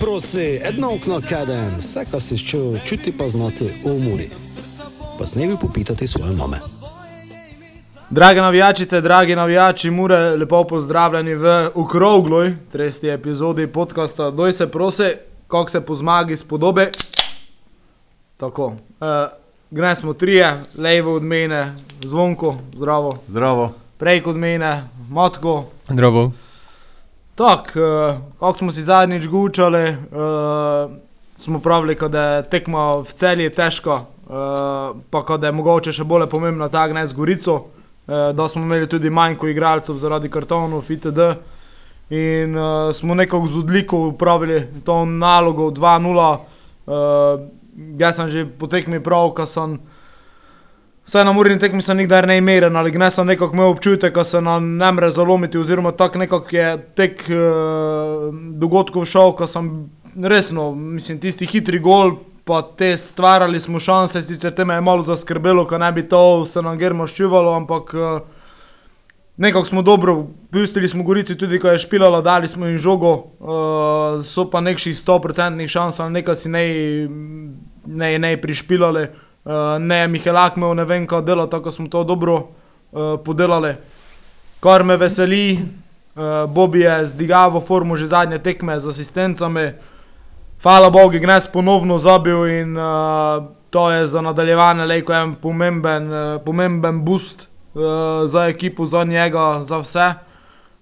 [0.00, 4.30] Prosi, edno okno kaden, vse, kar si čutil, čuti pa znati v muri.
[5.18, 6.56] Pa snevi popitati svoje mame.
[8.10, 15.16] Drage navijačice, dragi navijači, mure, lepo pozdravljeni v Ukrogloj, tretji epizodi podcasta Doj se prose,
[15.48, 16.90] kako se po zmagi spodobe.
[18.36, 18.76] Tako, uh,
[19.70, 21.74] gre smo trije, levo od mene,
[22.04, 23.72] zvonko, zdravo, Zdravo.
[23.98, 25.64] prej od mene, matko.
[25.88, 26.32] Zdravo.
[27.36, 30.90] Tako, uh, kako smo si zadnjič gučali, uh,
[31.36, 36.30] smo pravili, da je tekma v celji težka, uh, pa da je mogoče še bolj
[36.32, 41.28] pomembna ta gnez Gorico, uh, da smo imeli tudi manj kot igralcev zaradi kartonov, FTD.
[42.10, 46.38] In uh, smo nekako z odliko upravili to nalogo 2-0.
[46.86, 47.44] Uh,
[48.00, 49.76] jaz sem že po tekmi prav, ker sem.
[51.06, 54.24] Vsaj na urni tekmi sem nikdar ne imel, ali ne sem nekako imel občutek, da
[54.24, 59.68] se nam ne more zalomiti, oziroma tako nekako je tek uh, dogodkov šel, ko sem
[60.24, 65.06] resno, mislim, tisti hitri gol, pa te stvarali smo šanse, sicer te me je malo
[65.06, 68.18] zaskrbelo, ker ne bi to se nam germo ščuvalo, ampak uh,
[69.36, 70.16] nekako smo dobro,
[70.50, 74.98] pustili smo Gorici tudi, ko je špilala, dali smo jim žogo, uh, so pa nekših
[74.98, 76.66] 100% šans, ali nekaj si ne,
[77.86, 79.06] ne, ne prišpilali.
[79.46, 83.76] Uh, ne, Mihelak imel ne vem, kaj dela, tako smo to dobro uh, podelali.
[84.60, 89.70] Kar me veseli, uh, Bobby je zdigavo formo že zadnje tekme z asistencami.
[90.62, 96.42] Hvala Bogu, Gnes ponovno zabil in uh, to je za nadaljevanje lejko en pomemben, uh,
[96.42, 97.82] pomemben boost uh,
[98.26, 100.14] za ekipo, za njega, za vse.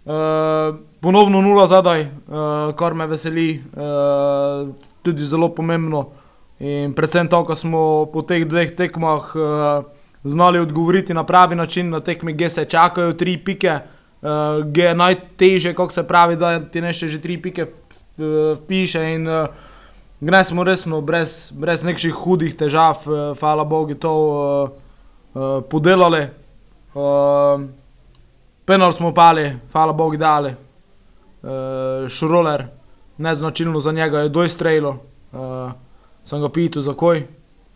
[0.04, 6.23] Uh, ponovno nula zadaj, uh, kar me veseli, uh, tudi zelo pomembno.
[6.58, 9.84] In predvsem to, ko smo po teh dveh tekmah uh,
[10.24, 13.78] znali odgovoriti na pravi način, na tekmi, kje se čakajo tri pike,
[14.22, 19.02] uh, kje je najtežje, kako se pravi, da ti nešče že tri pike uh, piše.
[19.14, 19.48] In uh,
[20.20, 24.70] gnes smo resno, brez, brez nekšnih hudih težav, uh, hvala Bogu, to uh,
[25.34, 26.28] uh, podelali.
[26.94, 27.66] Uh,
[28.64, 30.54] penal smo pali, hvala Bogu, dali.
[31.42, 32.66] Uh, Šroler,
[33.18, 34.98] neznačilno za njega je dojstrelo.
[35.32, 35.83] Uh,
[36.24, 37.26] sem ga pital, zakaj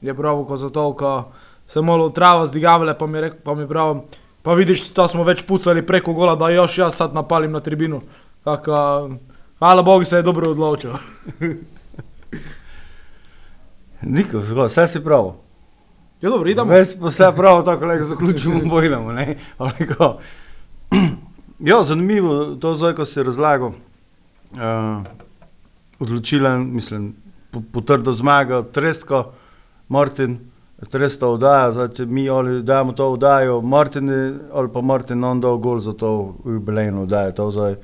[0.01, 1.25] je prav, ko zato, ko
[1.67, 4.01] se malo trava zdigavale, pa mi, rek, pa mi prav,
[4.43, 8.01] pa vidiš, da smo več pucali preko gola, da još jaz sad napalim na tribino.
[8.45, 9.11] Tako,
[9.59, 10.91] hvala Bogu, se je dobro odločil.
[14.03, 15.33] Niko, zgolj, vse si prav.
[16.23, 16.73] Ja, dobro, idemo.
[16.73, 19.13] Ves pa vse prav, tako da zaključimo bojnamo.
[21.59, 23.69] Ja, zanimivo to zdaj, ko si razlagal.
[23.69, 25.03] Uh,
[25.99, 27.17] odločilen, mislim,
[27.73, 29.33] potrdil zmago, Trestko,
[29.89, 30.39] Martin,
[30.87, 34.11] Tresto oddaja, zdaj če mi ali dajemo to oddajo, Martin
[34.55, 37.75] ali pa Martin on dal gol za to jubilejno oddajo, to zdaj.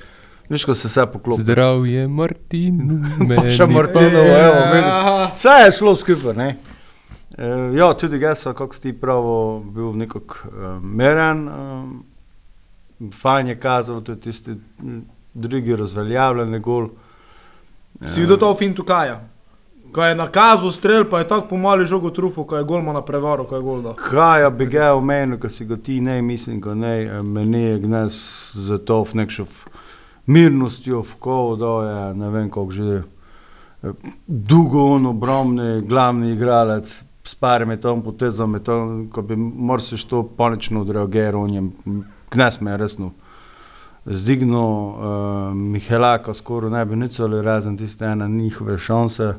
[0.49, 1.43] Viš, ko se vse poklopi.
[1.43, 2.79] Zdravje, Martin.
[3.57, 4.93] Še Martinovo, evo, vidiš.
[5.33, 6.37] Vse je šlo skupaj.
[6.39, 6.49] ne.
[7.35, 11.49] Uh, ja, tudi jaz sem, kako si ti pravi, bil nekako uh, meren.
[11.49, 14.55] Um, fajn je kazal, tudi tisti
[15.35, 16.93] drugi razveljavljeni gol.
[18.07, 19.19] Si videl to v Fintu Kaja?
[19.95, 23.47] Ko je nakazal strel, pa je tako pomali žogo trufo, ko je golma na prevaru,
[23.47, 23.95] ko je gol dal.
[23.95, 27.79] Kaj bi ga omenil, ko si ga ti ne, mislim, ko ne, eh, meni je
[27.79, 28.19] gnes
[28.55, 29.47] za to v nekšo
[30.27, 33.93] mirnostjo, v kovo, da je ne vem, koliko že eh,
[34.27, 36.91] dolgo on obrambni, glavni igralec,
[37.25, 41.63] s parimi tom potezami, to, ko bi moral se to panično odreagirati, on je
[42.31, 43.13] gnes me je resno
[44.07, 49.35] zdignil, uh, Mihelaka skoraj ne bi nič ali razen tiste ene njihove šanse,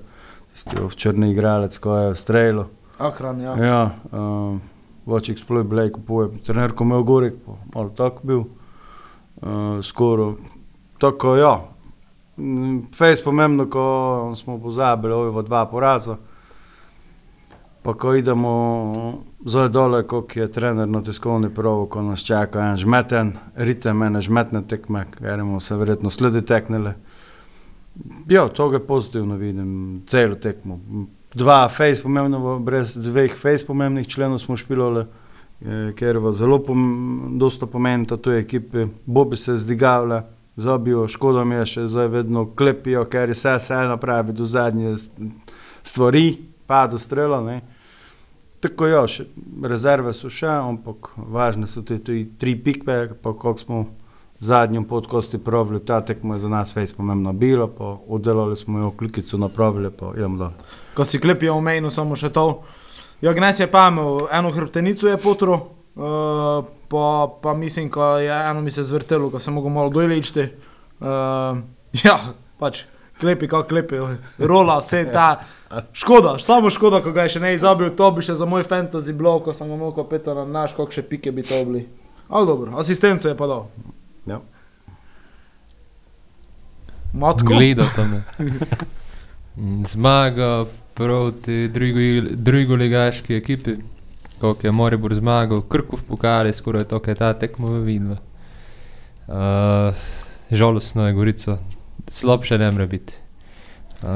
[0.95, 2.65] črni igralec, ko je streljal.
[2.97, 3.55] Akran, ja.
[3.59, 3.79] Ja,
[4.11, 4.57] uh,
[5.05, 6.29] več eksploj bil, kupuje.
[6.47, 7.41] Trener, ko me je gorek,
[7.73, 8.45] malo tako bil,
[9.41, 10.35] uh, skoraj.
[11.01, 11.55] Tako, ja.
[12.37, 16.17] Mm, Fejs pomembno, ko smo pozabili, ovo dva poraza.
[17.85, 18.51] Pa ko idemo
[19.45, 24.21] zdaj dole, kot je trener na tiskovni provo, ko nas čaka en žmeten, ritem, ene
[24.25, 26.95] žmetne tekme, ker bomo se verjetno sledi teknili.
[28.29, 30.79] Ja, to je pozitivno vidim, celo tekmo.
[31.33, 35.05] Dva fejs pomembno, brez dveh fejs pomembnih členov smo špilali,
[35.61, 38.87] eh, ker v zelo pom dosta pomenita tu ekipi.
[39.05, 40.21] Bobi se zdigavlja,
[40.55, 44.95] zabijo, škoda mi je še zdaj vedno klepijo, ker je vse vse napravi do zadnje
[44.95, 45.31] st-
[45.83, 46.37] stvari,
[46.67, 47.61] pa do strela, ne.
[48.59, 49.27] Tako ja, še,
[49.63, 53.85] rezerve so še, ampak važne so te tri pikpe, pa koliko smo
[54.39, 58.79] v zadnjem podkosti pravili, ta tekma je za nas fejs pomembna bila, pa oddelali smo
[58.79, 60.51] jo klikico napravili, pa idemo dol.
[60.93, 62.63] Ko si klepijo omenil samo še to.
[63.21, 65.55] Ja, Gnes je pa imel eno hrbtenico, je potro,
[65.95, 67.05] uh, pa,
[67.41, 70.49] pa mislim, ko je eno mi se zvrtelo, ko sem mogel malo dojličiti.
[70.99, 71.63] Uh,
[72.03, 72.19] ja,
[72.59, 72.83] pač
[73.19, 73.95] klepi, kako klepi,
[74.37, 75.45] rola, vse ta.
[75.93, 79.15] Škoda, samo škoda, ko ga je še ne izabil, to bi še za moj fantasy
[79.15, 81.87] blog, ko sem ga mogel peta na naš, koliko še pike bi to bili.
[82.29, 83.67] Ampak dobro, asistenco je pa dal.
[84.27, 84.39] Ja.
[87.13, 87.47] Matko.
[87.47, 88.23] Gledate me.
[89.85, 93.75] Zmaga proti drugi- drugoligaški ekipi,
[94.39, 98.17] kot je Moribor zmagal, Krkov pokali, skoraj to, kar je ta tekmo videla.
[99.27, 99.95] Uh,
[100.51, 101.57] žalostno je Gorica,
[102.07, 103.13] slabše ne more biti.
[104.01, 104.07] Uh,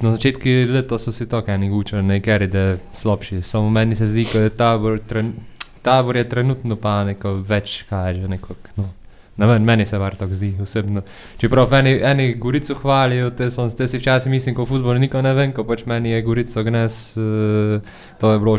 [0.00, 3.42] na začetku leta so si tako eni gučali, nekaj da je slabši.
[3.42, 5.32] Samo meni se zdi, da je tabor, tren,
[5.82, 8.28] tabor je trenutno pa neko več kaže.
[8.28, 8.88] Nekak, no.
[9.40, 11.00] Ne vem, meni se var tako zdi osebno.
[11.38, 15.22] Čeprav eni, eni Gorico hvalijo, te, sem, te si včasih mislim, ko v futbolu nikoli
[15.22, 17.80] ne vem, ko pač meni je Gorico gnes, uh,
[18.20, 18.58] to je bilo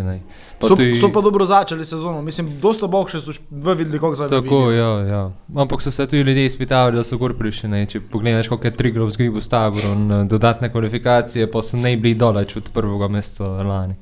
[0.00, 0.16] ne.
[0.58, 3.98] Pa So, tudi- so pa dobro začeli sezono, mislim, dosta boljše so š- v videli,
[3.98, 5.22] kako zdaj Tako, ja, ja.
[5.56, 7.68] Ampak so se tudi ljudje izpitavali, da so gor prišli.
[7.68, 7.86] Ne?
[7.86, 12.56] Če pogledaš, koliko je Trigrov zgribil s taborom, eh, dodatne kvalifikacije, pa so bili daleč
[12.56, 13.94] od prvega mesta lani.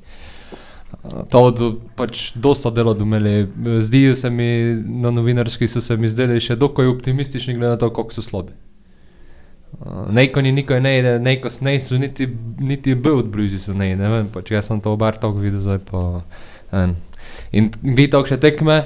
[1.04, 3.48] Eh, To do, pač dosta delo domeli.
[3.80, 7.90] Zdijo se mi na novinarski, so se mi zdeli še dokaj optimistični, glede na to,
[7.90, 8.52] koliko so slabi.
[9.80, 12.26] Uh, Neko ni nikoli ne, ide, neko ne so niti,
[12.58, 15.62] niti bil od blizu, so ne, ne vem, pač jaz sem to bar tako videl,
[15.64, 16.02] zdaj pa.
[16.74, 16.96] En.
[17.54, 18.82] In glej to še tekme,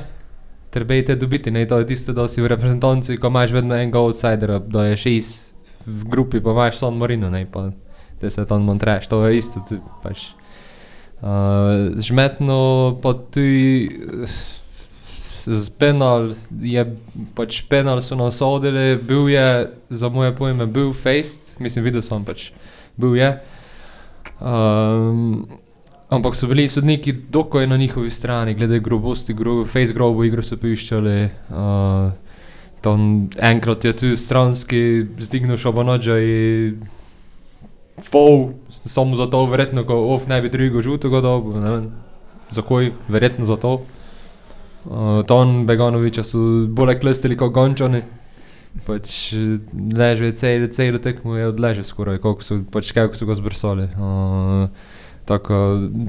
[0.75, 4.60] trebate dobiti, ne, to je tisto, da si v reprezentanci, ko imaš vedno enega outsidera,
[4.60, 5.50] da je šest
[5.88, 7.70] v grupi, pa imaš San Marino, ne, pa
[8.20, 10.31] te se tam montraš, to je isto, tu pač.
[11.25, 14.29] Uh, žmetno pa tudi eh,
[15.47, 16.85] z penal je,
[17.32, 22.25] pač penal so nas sodili, bil je, za moje pojme, bil faced, mislim, videl sem
[22.29, 22.50] pač,
[23.00, 23.31] bil je.
[24.37, 25.49] Um,
[26.12, 30.61] ampak so bili sodniki dokaj na njihovi strani, glede grobosti, gro, face grobo igro so
[30.61, 31.17] piščali.
[31.49, 32.12] Uh,
[32.85, 36.85] tam enkrat je tu stranski zdignil šobonođa in
[38.05, 38.53] fol,
[38.84, 41.86] samo zato, verjetno, ko off ne bi drugo žutega dobil, ne vem,
[42.50, 43.81] zakoj, verjetno zato.
[44.84, 46.38] Uh, Ton Beganoviča so
[46.69, 48.02] bolj klestili kot gončani.
[48.84, 49.60] Pač eh,
[49.94, 53.86] leže cel, celo tekmo je odleže skoraj, koliko so, pač kako so ga zbrsali.
[53.94, 54.66] Uh,
[55.25, 55.60] tako,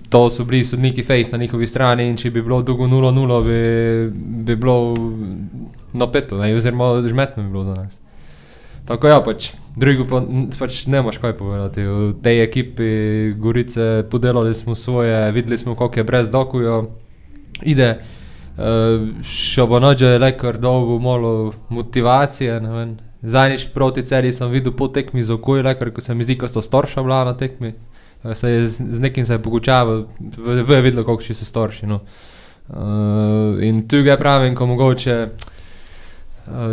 [0.10, 3.60] to so bili sodniki face na njihovi strani in če bi bilo dolgo 0-0, bi,
[4.44, 4.96] bi bilo
[5.94, 8.00] napeto, oziroma žmetno bi bilo za nas.
[8.86, 10.22] Tako ja, pač, drugo pa
[10.60, 11.82] pač ne moš kaj povedati.
[11.82, 12.90] V tej ekipi
[13.34, 16.92] Gorice podelali smo svoje, videli smo, koliko je brez dokujo.
[17.64, 22.62] Ide, uh, šobonođe je le kar dolgo malo motivacije.
[23.22, 26.38] Zadnjič proti celi sem videl po tekmi z okolje, le kar ko se mi zdi,
[26.38, 27.74] ko sta starša bila na tekmi.
[28.24, 30.06] Eh, Se je z, z nekim se je pogučaval,
[30.38, 31.90] v, v je videlo, koliko še so starši.
[31.90, 32.00] No.
[32.70, 35.55] Uh, in tu ga pravim, ko mogoče.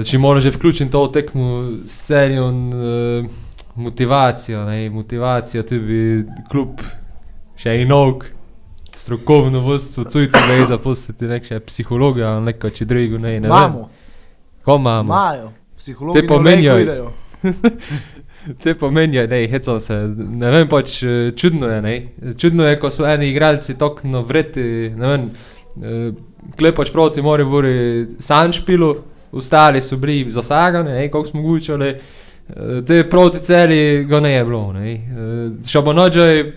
[0.05, 1.49] Če moraš že vključiti to tekmo
[1.87, 3.31] s serijo in uh,
[3.75, 6.83] motivacijo, ne, motivacijo, tudi kljub
[7.57, 8.27] še enog,
[8.95, 13.49] strokovno vodstvo, cujti da je zaposliti nek še psihologa ali neko če drugo, ne, ne
[13.49, 14.01] Imamo, vem.
[14.65, 15.09] Ko imamo?
[15.09, 17.11] imajo, psihologi Te pomenijo-.
[18.63, 21.95] Te pomenijo, ne, hecam se, ne vem pač, eh, čudno je, ne.
[22.39, 24.65] Čudno je, ko so eni igralci tako vreti,
[24.99, 25.31] ne vem,
[25.83, 26.13] eh,
[26.59, 28.95] klepač proti Moribori Sanšpilu,
[29.33, 34.45] ostali so bili zasagani, ne, koliko smo gučali, eh, te proti celi ga ne je
[34.45, 34.93] bilo, ne.
[34.95, 36.53] Eh, Šabonođaj,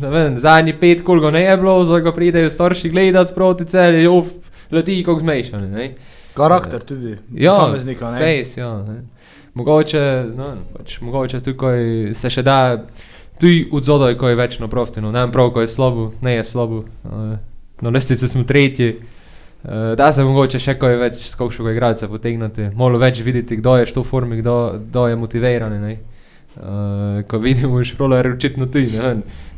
[0.00, 3.64] ne vem, zadnji pet, koliko ga ne je bilo, zdaj ga pridejo starši gledati proti
[3.64, 4.26] celi, uf,
[4.70, 5.94] leti kot zmešani, ne.
[6.34, 8.12] Karakter tudi, Ja, posameznika.
[8.18, 9.02] Face, ja, ne.
[9.54, 11.78] Mogoče, no, pač, mogoče tukaj
[12.14, 12.84] se še da,
[13.40, 16.34] tudi od zodaj, ko je več na proftinu, ne vem prav, ko je slabo, ne
[16.36, 16.82] je slabo.
[17.80, 18.96] Na lestvici smo tretji.
[19.64, 23.88] Uh, da se mogoče še kaj več skokšega igralca potegniti, malo več videti, kdo je
[23.96, 25.80] v formi, kdo, kdo je motiviran.
[25.80, 25.98] ne.
[26.56, 29.00] Uh, ko vidimo, šroler očitno tudi.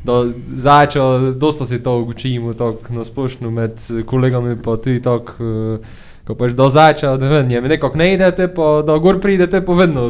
[0.05, 5.33] Do začo, dosta si to učimo, tako na splošno med kolegami, pa tudi tako.
[5.38, 9.62] Uh, Ko pač do zača, ne vem, je nekako ne idete, pa da gor pridete,
[9.64, 10.02] pa vedno,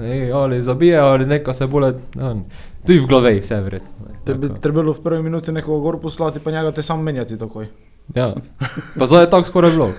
[0.00, 1.98] ne, ali zabije, ali neko se bolj,
[2.86, 4.06] tudi v glavi vse verjetno.
[4.08, 7.36] ne, Te bi trebalo v prvi minuti nekoga gor poslati, pa njega te sam menjati
[7.38, 7.68] takoj.
[8.14, 8.34] Ja,
[8.98, 9.86] pa zdaj je tako skoraj bilo.
[9.86, 9.94] Uh,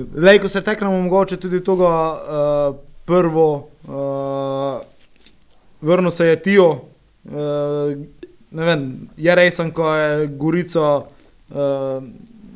[0.24, 4.80] Lej, ko se teknemo, mogoče tudi tega uh, prvo, uh,
[5.80, 7.92] vrnil se je Tijo, uh,
[8.50, 12.04] vem, je resen, ko je Gorica, uh,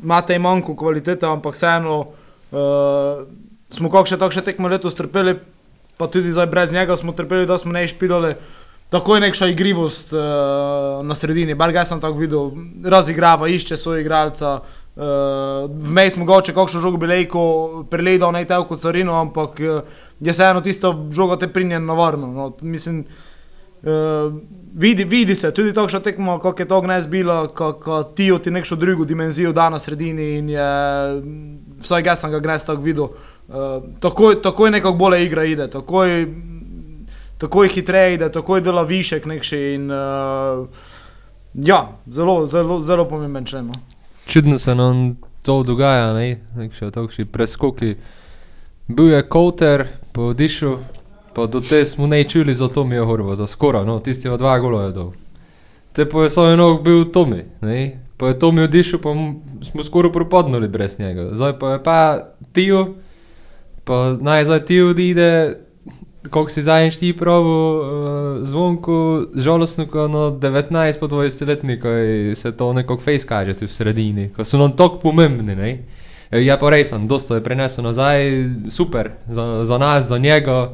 [0.03, 3.25] imate manjko kvalitete, ampak vseeno uh,
[3.71, 5.37] smo kako še tako še tekmo letos trpeli,
[5.97, 8.35] pa tudi zdaj brez njega smo trpeli, da smo ne špilali.
[8.35, 8.54] Tako
[8.99, 10.21] je neka igrivost uh,
[11.07, 12.51] na sredini, bar ga sem tako videl,
[12.85, 14.61] razigrava, išče svoj igralca,
[14.97, 15.03] Uh,
[15.75, 17.41] Vmes mogoče kakšno žogo bi lejko
[17.91, 19.81] preledal naj telko carino, ampak uh,
[20.21, 22.29] je vseeno tisto žogo te prinjen na varno.
[22.31, 23.01] No, mislim,
[23.83, 23.91] uh,
[24.75, 28.77] vidi, vidi se, tudi takšna tekmo, kako je to gnes bilo, kako ti ti nekšo
[28.77, 30.71] drugo dimenzijo da na sredini in je,
[31.81, 33.05] vsaj jaz sem ga gnes tako videl,
[33.49, 36.27] uh, takoj, takoj nekako bolje igra ide, takoj,
[37.39, 40.67] takoj hitreje ide, takoj dela višek nekši in uh,
[41.55, 43.67] ja, zelo, zelo, zelo pomemben člen.
[43.67, 43.73] No.
[44.27, 47.97] Čudno se nam to dogaja, ne, nekše takšni preskoki.
[48.89, 50.79] Bil je Kouter, pa odišel,
[51.35, 54.85] pa do te smo ne čuli za Tomi Horvata, skoraj, no, tisti od dva gola
[54.85, 55.13] je dol.
[55.93, 59.15] Te pa je svoj nog bil Tomi, ne, pa je Tomi odišel, pa
[59.65, 61.31] smo skoraj propadnili brez njega.
[61.33, 61.99] Zdaj pa je pa
[62.53, 62.95] Tio,
[63.85, 65.61] pa naj zdaj Tio odide,
[66.31, 67.85] koliko si zadnjič ti pravi, uh,
[68.43, 68.97] zvonko,
[69.35, 73.69] žalostno, ko no 19 po 20 letni, ko je- se to nekako face kaže v
[73.69, 75.79] sredini, ko so nam tako pomembni, ne.
[76.31, 78.25] E, Je pa res, dosto je prenesel nazaj,
[78.71, 80.73] super, za, za nas, za njega.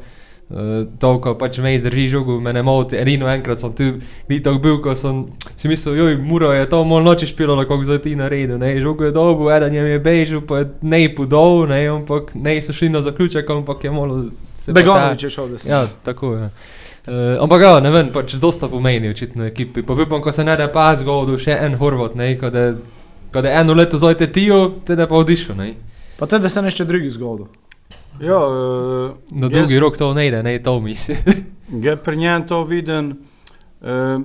[0.50, 0.56] Uh,
[0.98, 2.96] toliko pač me zdrži žogo, me ne moti.
[2.96, 3.84] Edino enkrat sem tu,
[4.28, 5.26] ni tako bil, ko sem
[5.56, 9.04] si mislil, joj, muro je to malo noči špilo, kako zdaj ti naredil, ne, žogo
[9.04, 12.72] je dobil, eden je mi je bežal, pa je ne podol, ne, ampak ne so
[12.72, 14.30] šli na zaključek, ampak je ta-
[14.68, 15.68] Begonovič je šel, da se.
[15.68, 16.50] Ja, tako je.
[17.06, 19.82] Uh, ampak ja, ne vem, pač dosta pomeni očitno ekipi.
[19.82, 22.74] Pa vipam, ko se ne da pa zgodil še en Horvat, ne, ko da,
[23.32, 25.70] ko da eno leto zojte tijo, te da pa odišel, ne.
[26.18, 27.48] Pa te, da se nešče drugi zgodil.
[28.20, 31.16] Ja, uh, Na dolgi rok to ne ide, ne, to misli.
[31.86, 33.14] Je pri njem to viden,
[33.80, 34.20] uh,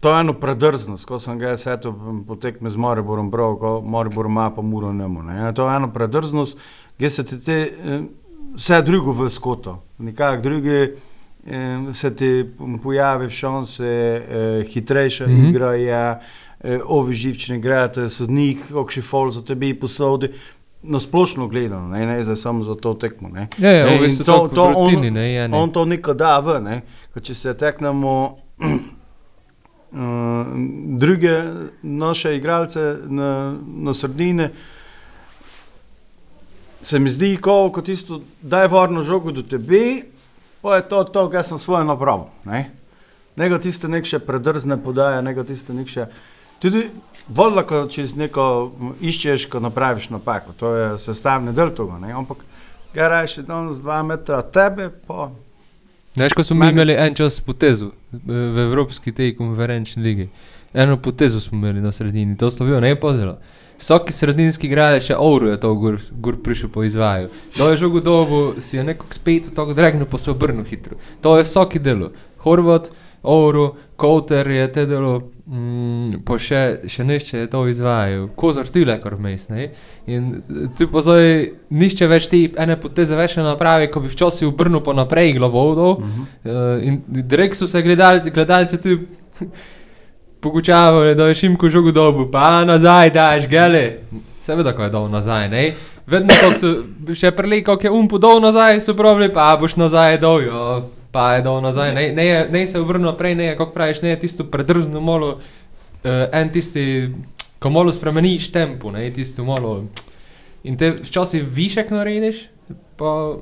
[0.00, 1.96] to je eno predrznost, ko sem ga setel
[2.28, 5.22] po tekme z Mariborom, prav, ko Maribor ima pa muro nemo.
[5.22, 5.36] Ne.
[5.36, 6.58] Ja, To je eno predrznost,
[6.98, 8.06] ki se ti te, uh,
[8.54, 12.44] vse drugo v skoto, nekak drugi uh, se ti
[12.82, 15.30] pojavi šanse, uh, hitrejša mm.
[15.30, 15.48] -hmm.
[15.50, 16.20] igra je,
[16.64, 17.60] uh, ovi živčni
[17.96, 20.28] je sodnik, kakšen fol za tebi posodi.
[20.82, 23.28] Na splošno gledano, ne, ne zdaj samo za to tekmo.
[23.28, 23.48] Ne.
[23.58, 25.56] Ja, ja, Ne, ovi in so to- to v on- rutini, ne, je, ne.
[25.58, 26.80] On to nikoli da v, ne.
[27.14, 28.68] Ko če se teknemo uh,
[30.98, 31.42] druge
[31.82, 34.50] naše igralce na, na sredine,
[36.82, 40.02] se mi zdi, ko, ko tisto daj varno žogo do tebe,
[40.62, 42.26] pa je to to, kar sem svoje napravil.
[42.44, 42.70] Ne.
[43.36, 46.06] Nego tiste nek še predrzne podaje, nego tiste nek še.
[46.60, 46.86] Tudi
[47.28, 48.46] voda, ko čez neko
[49.00, 52.12] iščeš, ko napraviš napako, to je sestavni del tega, ne.
[52.12, 52.42] Ampak,
[52.94, 55.30] kaj rajši danes dva metra tebe, pa
[56.16, 60.28] Veš, ko smo Meni- imeli en čas potezo eh, v Evropski tej konferenčni ligi.
[60.74, 63.38] Eno potezo smo imeli na sredini, to slovijo ne pozelo.
[63.80, 67.30] Vsaki sredinski igralec še Ouro je to gor, gor prišel po izvaju.
[67.56, 70.98] To je žogo dobo, si je nekako spet tako dregnil, pa se obrnil hitro.
[71.24, 72.10] To je vsaki delo.
[72.44, 72.90] Horvat,
[73.22, 78.28] Ouro, Kouter je te delo, mm, pa še, še nešče je to izvajal.
[78.36, 79.66] Kozar ti le kar vmes, ne?
[80.08, 81.34] In eh, ti pa zdaj
[81.68, 85.66] nišče več ti ene poteze več ne napravi, ko bi včasih obrnil pa naprej glavo
[85.76, 85.92] dol.
[85.98, 86.24] Uh -huh.
[86.48, 88.80] uh, in direkt so se gledalci, gledalci
[90.40, 93.98] tudi pogučavali, da je šimko žogo dobu, pa nazaj daš, gele.
[94.42, 95.72] Seveda, ko je dol nazaj, ne?
[96.06, 100.18] Vedno, ko so še preli, ko je um podol nazaj, so pravili, pa boš nazaj
[100.18, 100.90] dol, jo.
[101.12, 104.02] Pa je dol nazaj, ne, ne, je, ne se obrnil naprej, ne je, kako praviš,
[104.02, 107.10] ne je tisto predrzno molo, uh, en tisti,
[107.58, 109.84] ko malo spremeniš tempo, ne, tisto malo.
[110.62, 112.44] In te včasih višek narediš,
[112.96, 113.36] pa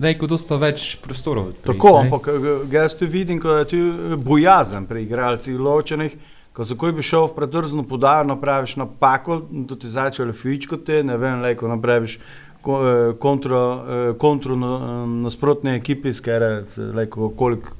[0.00, 1.48] neko dosta več prostorov.
[1.48, 2.04] odpriš, Tako, ne.
[2.04, 6.16] ampak eh, jaz tu vidim, ko je tu eh, bojazen pri igralcih ločenih,
[6.52, 11.02] ko za koj bi šel v predrzno podajo, napraviš napako, da ti začne fičko te,
[11.02, 12.18] ne vem, lejko napraviš
[12.60, 12.80] ko-
[13.14, 17.70] kontro, eh, kontro na, eh, nasprotne ekipi, skere se lejko koliko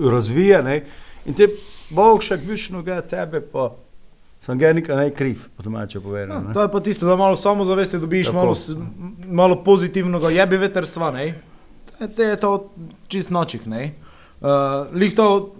[0.00, 0.82] razvija, ne,
[1.24, 1.48] in te
[1.90, 3.70] bog še višno ga tebe, pa
[4.40, 6.52] sem ga nikaj ne kriv, po domače Ja, povedano.
[6.54, 8.36] to je pa tisto, da malo samozavesti dobiš, Tako.
[8.36, 8.54] malo,
[9.26, 11.34] malo pozitivnega jebi veterstva, ne?
[12.00, 12.70] Je- To je to
[13.08, 13.94] čist nočik, ne?
[14.40, 14.48] Uh,
[14.92, 15.54] Lih to,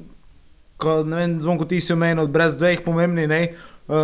[0.77, 3.55] ko ne vem, zvonko ti si omenil, brez dveh pomembni, ne?
[3.89, 3.95] Uh,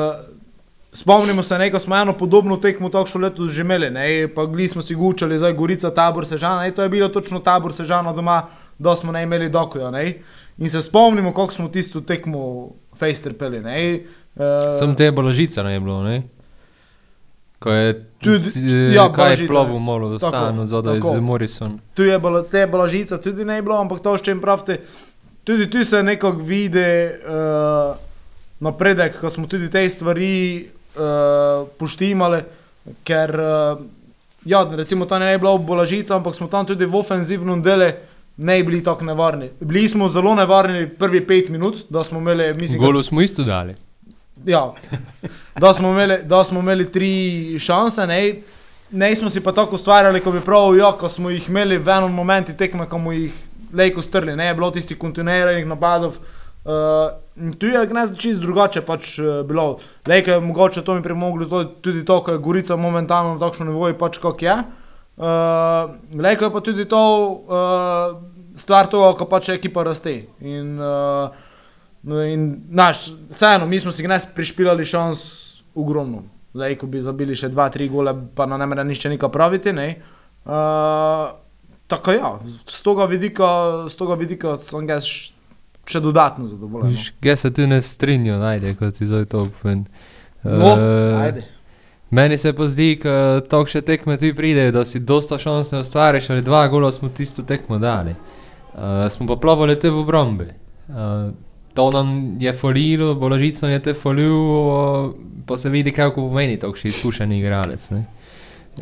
[0.92, 4.04] spomnimo se, neko smo eno podobno tekmo takšno leto že imeli, ne?
[4.28, 6.70] Pa gli smo si gučali, zdaj Gorica, tabor Sežana, ne?
[6.70, 8.42] To je bilo točno tabor Sežana doma,
[8.78, 10.14] da smo ne imeli dokuja, ne?
[10.58, 14.00] In se spomnimo, koliko smo tisto tekmo fejstrpeli, ne?
[14.34, 16.22] Uh, Sam te balažica ne je bilo, ne?
[17.58, 19.52] Ko je Tudi- ja, kaj je Balažica.
[19.52, 21.10] plovil malo sano zadaj tako.
[21.10, 21.78] z Morrison.
[21.94, 24.80] tu je bilo te blažice, tudi ne je bilo, ampak to, s čim pravite,
[25.44, 27.96] tudi tu se nekako vidi uh,
[28.60, 32.42] napredek, ko smo tudi te stvari uh, poštimali,
[33.04, 33.80] ker uh,
[34.44, 37.92] ja, recimo ta ne je bila blažica, ampak smo tam tudi v ofenzivnem delu
[38.36, 39.50] ne bili tako nevarni.
[39.60, 43.74] Bili smo zelo nevarni prvi pet minut, da smo imeli, mislim, Golo smo isto dali.
[44.46, 44.74] Ja,
[45.60, 48.34] da smo imeli, da smo imeli tri šanse, ne,
[48.90, 51.88] ne smo si pa tako ustvarjali, kot bi prav, ja, ko smo jih imeli v
[51.88, 53.34] enem momentu tekme, ko smo jih
[53.74, 56.18] lejko strli, ne je bilo tistih kontinuiranih napadov.
[56.64, 56.72] Uh,
[57.36, 59.76] in tu je gnezd čist drugače pač uh, bilo.
[60.08, 63.68] Lejko je mogoče to mi pripomoglo to, tudi to, ko je Gorica momentalno na takšnem
[63.68, 64.54] nivoju pač kot je.
[65.16, 67.02] Uh, Lejko je pa tudi to
[67.44, 68.16] uh,
[68.56, 70.22] stvar toho, ko pač ekipa raste.
[70.40, 71.43] In, uh,
[72.04, 75.22] no in naš, vseeno, mi smo si gnezd prišpilali šans
[75.74, 76.22] ogromno.
[76.54, 79.88] Lejko bi zabili še dva, tri gole, pa na ne mere nišče nika praviti, ne.
[80.44, 81.32] Uh,
[81.90, 82.34] tako ja,
[82.68, 83.48] z toga vidika,
[83.88, 86.94] z toga vidika sem ga še dodatno zadovoljen.
[86.94, 87.08] no.
[87.26, 89.84] Jaz se tu ne strinjam, ajde, kot ti zdaj to povem.
[90.44, 91.44] No, Eh, ajde.
[92.10, 95.80] Meni se pa zdi, da tako še tekme tu pridejo, da si dosta šans ne
[95.82, 98.14] ustvariš, ali dva gola smo tisto tekmo dali.
[98.74, 100.46] Uh, smo pa plavali te v obrombi.
[100.88, 101.32] Uh,
[101.74, 105.14] to nam je falilo, Bolažic nam je te uh,
[105.46, 107.90] pa se vidi, kaj pomeni tako še izkušen igralec.
[107.90, 108.04] Ne?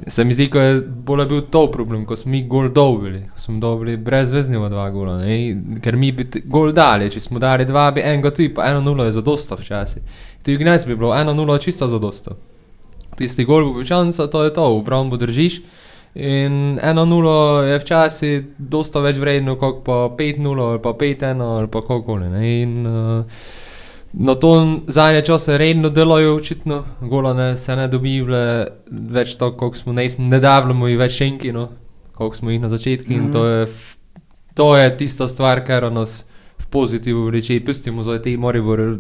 [0.06, 3.40] Se mi zdi, da je bolj bil to problem, ko smo mi gol dobili, ko
[3.40, 5.37] smo dobili brezveznjega dva gola, ne?
[5.84, 9.04] ker mi bi gol dali, če smo dali dva, bi enega tu, pa eno nulo
[9.04, 10.02] je zadosta včasih.
[10.42, 12.37] Tu je gnez bi bilo, eno nulo je čisto zadosta.
[13.18, 15.61] Tisti gol bo večanca, to je to, v obrambo držiš.
[16.14, 21.81] In 1-0 je včasih dosta več vredno kot pa 5-0 ali pa 5-1 ali pa
[21.81, 22.28] kakokoli.
[22.28, 22.62] ne.
[22.62, 23.25] In uh,
[24.12, 24.50] na to
[24.87, 30.04] zadnje čase redno delajo, očitno, gola ne, se ne dobiva več tako, kot smo ne,
[30.19, 31.69] ne davljamo jih več šenki, no,
[32.14, 33.12] kot smo jih na začetku.
[33.12, 33.97] In to je, f-
[34.54, 36.26] to je tista stvar, kar nas
[36.72, 37.60] v pozitivu vleče.
[37.60, 38.96] Pustimo zdaj te moribor,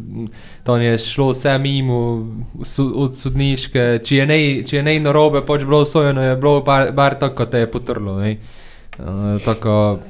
[0.64, 2.28] to je šlo vse mimo
[2.64, 4.00] su, od sodniške.
[4.04, 7.46] Če je nej, če je nej narobe, pač bilo sojeno, je bilo bar, bar tako,
[7.46, 8.20] te je potrlo.
[8.20, 8.36] ne.
[8.98, 10.00] Uh, tako,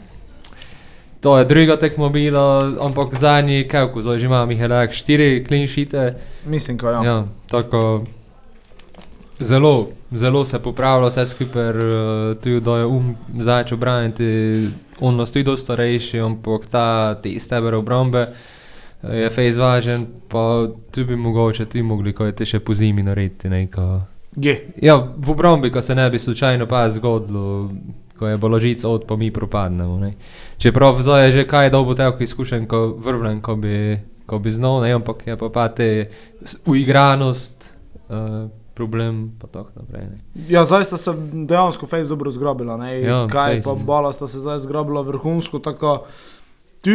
[1.23, 6.19] to je druga tekmo bila, ampak zadnji, kaj, ko zdaj že je lahko štiri klinšite.
[6.47, 7.05] Mislim, ko ja.
[7.05, 8.03] Ja, tako
[9.45, 11.73] zelo, zelo se popravlja vse skupaj,
[12.43, 14.69] tudi da je um začel braniti,
[15.01, 18.27] on nas tudi dosta starejši, ampak ta te stebre obrambe
[19.03, 22.75] eh, je fejs važen, pa tu bi mogoče ti mogli, ko je te še po
[22.75, 24.01] zimi narediti neko.
[24.37, 24.57] Ge.
[24.81, 27.71] Ja, v obrambi, ko se ne bi slučajno pa zgodilo,
[28.19, 29.99] ko je boložica od, pa mi propadnemo.
[29.99, 30.15] Ne.
[30.57, 34.81] Čeprav zdaj je že kaj dolgo tako izkušen, ko vrvlen, ko bi, ko bi znal,
[34.83, 36.09] ne, ampak je pa pa te
[36.67, 37.75] uigranost,
[38.09, 38.49] uh,
[38.83, 40.03] problem, pa tako naprej.
[40.05, 40.19] Ne.
[40.49, 41.15] Ja, zdaj sta se
[41.47, 42.77] dejansko fejs dobro zgrabila.
[42.77, 43.01] Ne?
[43.01, 43.67] Ja, Kaj fejst.
[43.67, 45.59] pa bala sta se zdaj zgrabila vrhunsko.
[45.61, 46.03] Tako,
[46.81, 46.91] tu,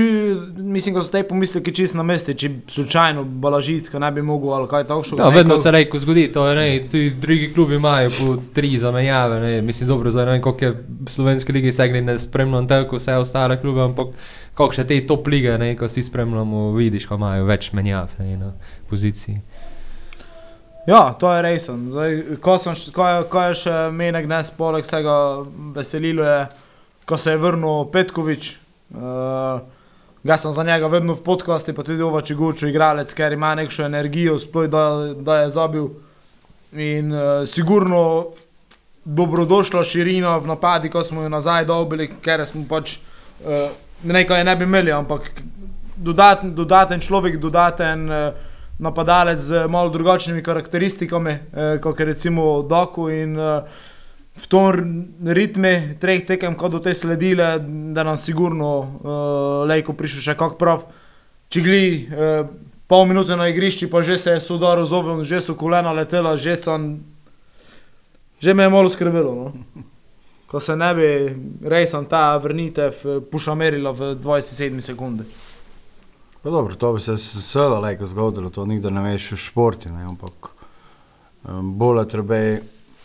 [0.57, 4.67] mislim, da so te pomisleki čist na mestu, če slučajno balažitska ne bi mogel ali
[4.67, 5.23] kaj takšnega.
[5.23, 9.39] Ja, vedno ko- se reko zgodi, to ne, tudi drugi klubi imajo po tri zamenjave,
[9.39, 12.95] ne, mislim dobro, zdaj ne vem, koliko je v slovenski ligi segli, ne spremljam toliko
[12.97, 14.07] vse ostale klube, ampak
[14.53, 18.37] koliko še te top lige, ne, ko si spremljamo, vidiš, ko imajo več menjav ne,
[18.37, 18.51] na
[18.89, 19.39] poziciji.
[20.87, 21.89] Ja, to je resen.
[21.91, 25.15] Zdaj, ko, sem, ko, je, ko je še mene gnes, poleg vsega
[25.75, 26.37] veselilo je,
[27.03, 28.53] ko se je vrnil Petkovič.
[28.95, 29.59] Uh,
[30.23, 33.83] ga sem za njega vedno v podkasti, pa tudi ovači guču igralec, ker ima nekšo
[33.83, 35.91] energijo, sploh da, da je zabil.
[36.71, 38.31] In uh, sigurno
[39.03, 42.95] dobrodošla širina v napadi, ko smo jo nazaj dobili, ker smo pač
[43.43, 43.67] uh,
[44.07, 45.33] nekaj ne bi imeli, ampak
[45.99, 48.47] dodaten, dodaten človek, dodaten uh,
[48.79, 53.61] napadalec z malo drugačnimi karakteristikami, eh, kot je recimo Doku in eh,
[54.37, 57.57] v tom r- ritme treh tekem, kot do te sledile,
[57.93, 59.09] da nam sigurno eh,
[59.73, 60.85] lejko prišel še kak prav.
[61.49, 62.45] Če gli eh,
[62.87, 66.55] pol minute na igrišču, pa že se je sudar ozovil, že so kolena letela, že
[66.55, 67.01] sem,
[68.39, 69.33] že me je malo skrbelo.
[69.33, 69.47] No?
[70.47, 71.09] Ko se ne bi
[71.65, 75.25] res ta vrnitev eh, pušamerila v 27 sekunde.
[76.47, 80.05] Pa dobro, to bi se seveda lahko zgodilo, to nikdar ne veš v športu, ne,
[80.07, 80.45] ampak
[81.43, 82.37] um, bolj je treba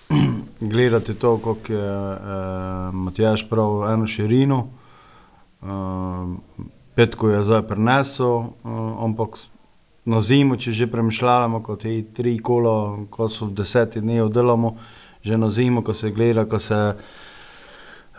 [0.72, 4.60] gledati to, kako je uh, Matjaš prav eno širino.
[5.58, 6.36] Um,
[6.94, 8.52] petko je zdaj prenesel, uh,
[9.02, 9.40] ampak
[10.04, 14.76] na zimu, če že premišljamo, kot te tri kola, ko so v desetih dneh oddelamo,
[15.26, 16.78] že na zimu, ko se gleda, ko se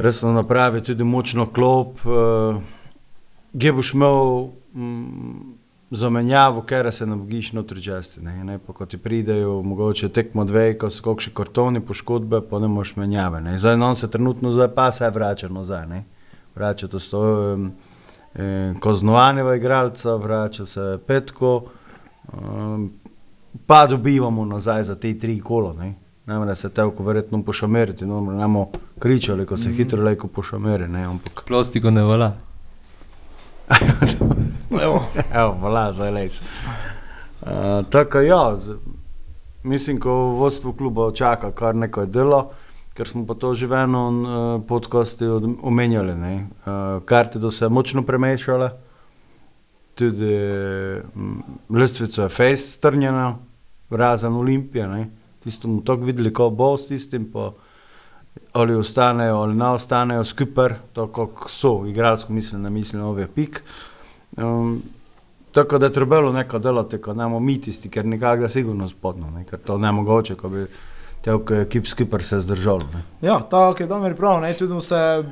[0.03, 2.03] resno napravi tudi močno klop.
[2.03, 2.59] Uh,
[3.53, 5.53] Gdje boš imel mm,
[5.91, 8.21] zamenjavo, ker se ne bogiš notri česti.
[8.21, 12.59] Ne, ne, pa ko ti pridejo, mogoče tekmo dve, ko so kakšni kartoni, poškodbe, pa
[12.59, 13.41] ne moš menjave.
[13.41, 13.57] Ne.
[13.57, 15.88] Zdaj on se trenutno zdaj pa se vrača nazaj.
[15.88, 16.03] Ne.
[16.55, 17.21] Vrača to sto,
[17.53, 17.71] um,
[18.36, 21.63] eh, Koznovanjeva igralca, vrača se Petko,
[22.33, 22.91] um,
[23.65, 25.73] pa dobivamo nazaj za te tri kola.
[25.73, 25.93] Ne.
[26.25, 29.73] Namreč se tevko verjetno pošameriti, no, ne bomo kričali, ko se mm.
[29.73, 32.31] hitro leko pošameri, ne, ampak Plastiko ne vala.
[34.86, 35.03] Evo.
[35.33, 36.41] Evo, voilà, zdaj les.
[37.41, 38.75] Uh, tako ja, z,
[39.63, 42.47] mislim, ko vodstvo kluba čaka kar nekaj dela,
[42.93, 46.13] ker smo pa to že v enem uh, podkastu od- omenjali.
[46.13, 48.71] Uh, karte so se močno premešale,
[49.95, 50.33] tudi
[51.15, 53.38] um, lestvica je fejst strnjena,
[53.89, 54.88] razen Olimpije.
[54.88, 55.09] Ne?
[55.43, 57.31] Tisto smo tako videli, ko bo s tistim.
[57.31, 57.51] Pa,
[58.54, 63.63] Ali ostanejo ali ne ostanejo skupaj, tako kot so, igralsko mislim, ne mislim, ove pik.
[64.38, 64.82] Um,
[65.52, 69.46] tako da je trebalo nekaj delati, ko ne mi tisti, ker nekako sigurno spodno, ne,
[69.46, 70.66] ker to ne mogoče, ko bi
[71.24, 72.86] te ekip skupaj se zdržalo.
[72.94, 73.04] Ne.
[73.22, 74.42] Ja, tako je dober prav.
[74.42, 74.54] Ne?
[74.54, 75.24] Tudi se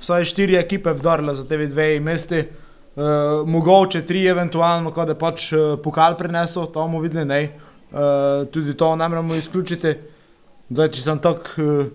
[0.00, 2.44] vsaj štiri ekipe vdarile za te dve mesti.
[2.94, 7.24] Uh, mogoče tri, eventualno, ko da pač uh, pokal prinesel, to bomo videli.
[7.24, 7.40] ne.
[7.90, 9.94] Uh, tudi to ne moremo izključiti.
[10.70, 11.86] Zdaj, če sem tako, uh,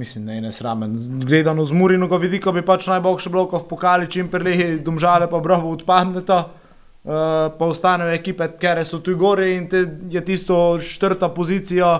[0.00, 0.96] mislim, ne, ne sramen.
[1.26, 5.40] Gledano z Murinovega vidika bi pač najboljše bilo, ko v pokali čim prej domžale pa
[5.44, 6.40] bravo odpadneta.
[7.00, 7.12] Uh,
[7.56, 11.94] pa ostanejo ekipe, ker so tu gori in te, je tisto četrta pozicija,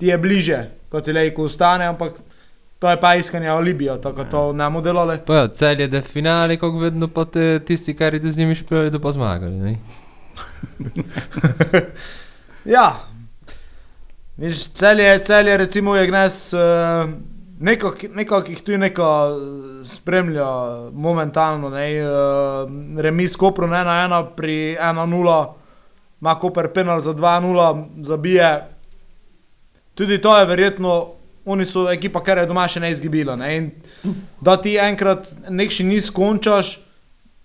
[0.00, 2.16] ti je bliže, kot ti lejko ostane, ampak
[2.80, 5.18] to je pa iskanje Olimpije, tako da to ne bomo delali.
[5.26, 8.54] Pa ja, cel je, da finale, kot vedno, pa te, tisti, kar je z njimi
[8.54, 9.76] špijali, da pa zmagali.
[12.66, 12.88] Ja,
[14.36, 16.60] Viš, cel je, cel je recimo je gnes, uh,
[17.58, 19.08] neko, neko, ki jih tu neko
[19.84, 20.46] spremlja
[20.92, 25.36] momentalno, ne, uh, remis Kopro 1-1 pri 1-0,
[26.20, 28.68] ima Koper penal za 2-0, zabije.
[29.94, 31.06] Tudi to je verjetno,
[31.44, 33.36] oni so ekipa, ker je doma še ne izgibila.
[33.36, 33.70] Ne, in
[34.40, 36.76] da ti enkrat nek še niz končaš,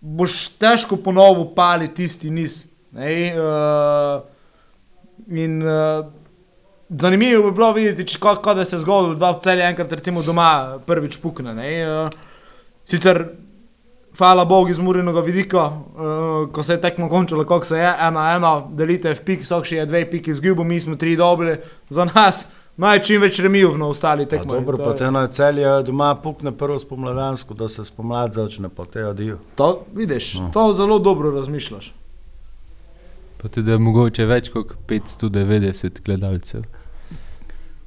[0.02, 2.63] boš težko ponovno pali tisti niz.
[2.91, 4.24] Ne, uh,
[5.32, 6.10] in uh,
[7.00, 10.22] zanimivo bi bilo videti, kako kako da se je zgodilo, da v celju enkrat recimo
[10.24, 11.54] doma prvič pukne.
[11.54, 12.10] Ne, uh,
[12.86, 13.26] sicer,
[14.18, 18.34] hvala Bogu iz Murinovega vidika, uh, ko se je tekmo končalo, kako se je, ena,
[18.36, 21.58] ena, delite v pik, vsak še je dve piki izgubil, mi smo tri dobili,
[21.90, 22.46] za nas
[22.78, 24.54] naj čim več remijev na ostali A tekmo.
[24.54, 29.06] Dobro, pa te na celje doma pukne prvo spomladansko, da se spomlad začne, pa te
[29.06, 29.38] odijo.
[29.56, 30.50] To vidiš, No.
[30.54, 31.94] to zelo dobro razmišljaš.
[33.42, 36.64] Pa tudi je mogoče več kot 590 gledalcev.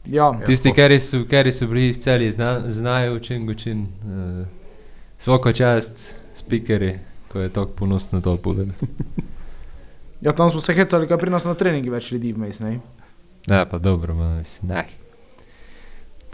[0.06, 3.86] Ja, Tisti, ki so, keri so bili v celi, zna, znajo učin, učin.
[4.04, 4.46] Uh,
[5.18, 6.98] Svako čast, spikeri,
[7.32, 8.74] ko je tako ponosno to povedal.
[10.20, 12.80] ja, tam smo se hecali, kaj pri nas na treningi več ljudi vmes, ne?
[13.48, 14.84] Ja, pa dobro, mislim, ne.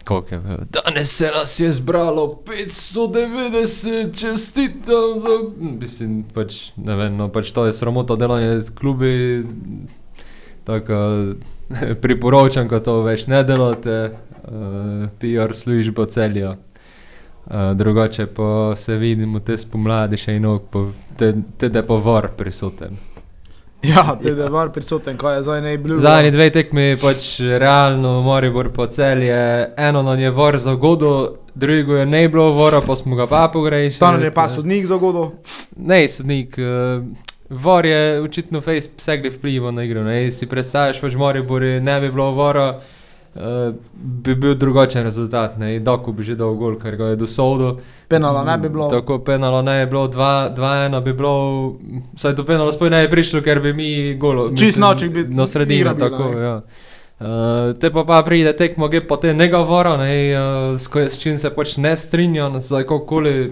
[0.05, 0.59] Koliko je bilo?
[0.71, 5.39] Danes se nas je zbralo 590, čestitam za...
[5.81, 9.45] Mislim, pač, ne vem, no, pač to je sramota delanje z klubi.
[10.65, 10.95] Tako,
[12.03, 16.57] priporočam, ko to več ne delate, uh, PR službo celijo.
[17.51, 20.59] Uh, drugače pa se vidimo te spomladi še eno,
[21.19, 22.99] te, te da pa var prisoten.
[23.83, 26.03] Ja, te da var prisoten, ko je zdaj najbližje.
[26.05, 29.33] Zadnji dve tekmi je pač realno, Moribor po celju,
[29.77, 31.13] eno nam je vor zagodo,
[31.55, 34.01] drugo je ne bilo vora, pa smo ga pa pogrešili.
[34.01, 35.33] Tam je pa sodnik zagodil.
[35.77, 36.61] Ne, sodnik.
[36.61, 37.09] Uh,
[37.51, 40.05] vor je očitno face vsegli vplival na igro.
[40.05, 42.81] Ne, si predstavljaš, pač Moribor je ne bi bilo vora,
[43.35, 45.59] uh, bi bil drugačen rezultat.
[45.59, 47.81] Ne, Doku bi že dal gol, ker ga je dosodil.
[48.09, 48.89] Penala ne bi bilo.
[48.91, 51.35] Tako penalo ne bi bilo, 2-1 bi bilo,
[52.17, 54.51] saj do penala sploh ne bi prišlo, ker bi mi golo.
[54.57, 56.61] Čist noček bi Na sredino, igra bila, tako, ja.
[57.21, 61.19] Uh, te pa, pa pride tekmo, ki pa te ne govora, ne, uh, s, s
[61.21, 63.51] čim se pač ne strinjam, zdaj kakokoli,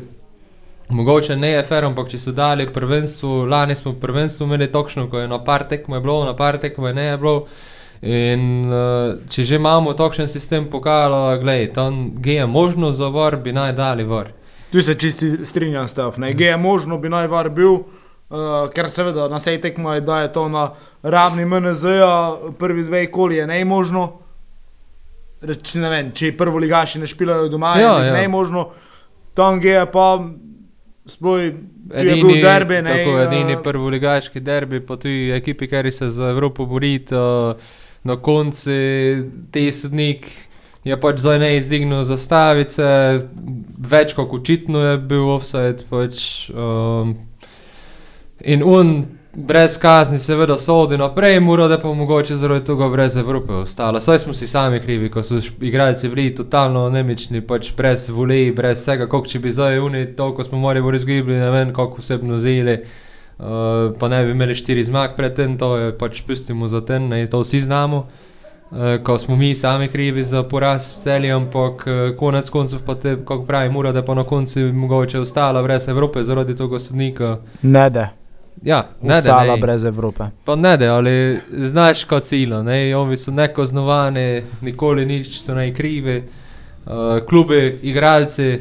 [0.90, 5.18] mogoče ne je fer, ampak če so dali prvenstvo, lani smo prvenstvo imeli točno, ko
[5.18, 7.46] je na par tekmo je bilo, na par tekmo je ne je bilo.
[8.03, 13.53] In uh, če že imamo takšen sistem pokala, gledaj, tam je možno za var, bi
[13.53, 14.31] naj dali var.
[14.72, 16.11] Tu se čisti strinjam s tem.
[16.16, 20.20] Ne, je možno bi naj var bil, uh, ker seveda na sej tekmo je, da
[20.20, 20.70] je to na
[21.03, 24.12] ravni MNZ-ja, prvi dve koli je ne možno.
[25.42, 28.14] Reč, ne vem, če prvo ligaši ne špilajo doma, Ja, je ja.
[28.14, 28.68] ne možno.
[29.35, 30.18] Tam je pa
[31.09, 31.53] sploh je
[31.92, 32.97] bil derbi, ne.
[32.97, 37.57] Tako, edini eh, prvoligaški derbi, pa tudi ekipi, ki se za Evropo borita,
[38.05, 38.77] na koncu
[39.53, 40.29] te sodnik
[40.85, 42.87] je pač zdaj ne izdignil zastavice,
[43.79, 45.85] več kot očitno je bil offside.
[45.90, 47.16] Pač, um,
[48.40, 53.53] in on brez kazni seveda sodi naprej, mora da pa mogoče zaradi tega brez Evrope
[53.53, 54.01] ostalo.
[54.01, 58.83] Saj smo si sami krivi, ko so igralci bili totalno nemični, pač brez volej, brez
[58.83, 62.38] vsega, koliko če bi zdaj uni, toliko smo morali bo izgubili, ne vem, koliko osebno
[62.38, 62.79] zeli.
[63.38, 67.07] Uh, pa ne bi imeli štiri zmag pred tem, to je pač pustimo za ten,
[67.09, 68.07] ne, to vsi znamo.
[68.70, 72.98] Uh, ko smo mi sami krivi za poraz s celjem, ampak uh, konec koncev pa
[72.98, 77.37] te, kako pravi, mora da pa na koncu mogoče ostala brez Evrope zaradi tega sodnika.
[77.62, 78.18] Ne, da.
[78.62, 79.57] Ja, ne da, ne.
[79.57, 80.25] brez Evrope.
[80.44, 85.75] Pa ne da, ali znaš kot ciljo, ne, oni so nekaznovani, nikoli nič so ne
[85.75, 86.23] krivi,
[86.87, 86.92] uh,
[87.29, 88.61] klubi, igralci,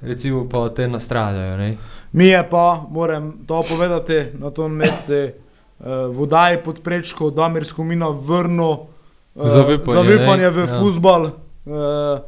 [0.00, 1.76] recimo pa te nastradajo, ne.
[2.12, 8.08] Mi je pa, moram to povedati, na tom mestu uh, vodaj pod prečko, Damir Skomina
[8.08, 10.50] vrnil uh, Zavipanje, zavipanje ne?
[10.50, 10.80] v Ja.
[10.80, 11.30] futbol.
[11.64, 12.18] Uh,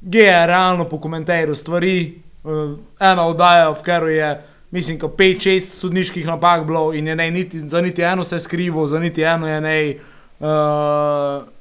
[0.00, 2.20] Ge je realno pokomentiral stvari.
[2.44, 4.28] Uh, ena oddaja, v kateri je,
[4.70, 8.98] mislim, 5-6 sodniških napak bilo in je ne niti, za niti eno se skrival, za
[8.98, 9.96] niti eno je ne,
[10.40, 10.46] uh,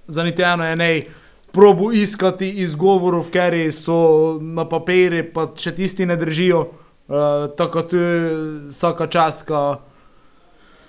[0.08, 1.06] za niti eno je ne.
[1.52, 6.66] Probu iskati izgovorov, ker so na papirju, pa še tisti ne držijo.
[7.08, 8.32] Uh, tako da je
[8.70, 9.78] vsaka častka.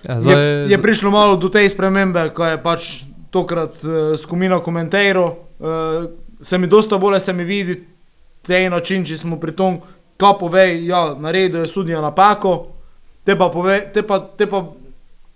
[0.03, 4.59] Ja, Je, zdaj, je prišlo malo do te spremembe, ko je pač tokrat uh, skomina
[4.59, 5.37] komentiral.
[5.59, 6.09] Uh,
[6.41, 7.83] se mi dosta bolje se mi vidi
[8.41, 9.79] te način, če smo pri tom,
[10.17, 12.67] kaj pove, ja, naredil je sudija napako,
[13.23, 14.63] te pa, pove, te pa, te pa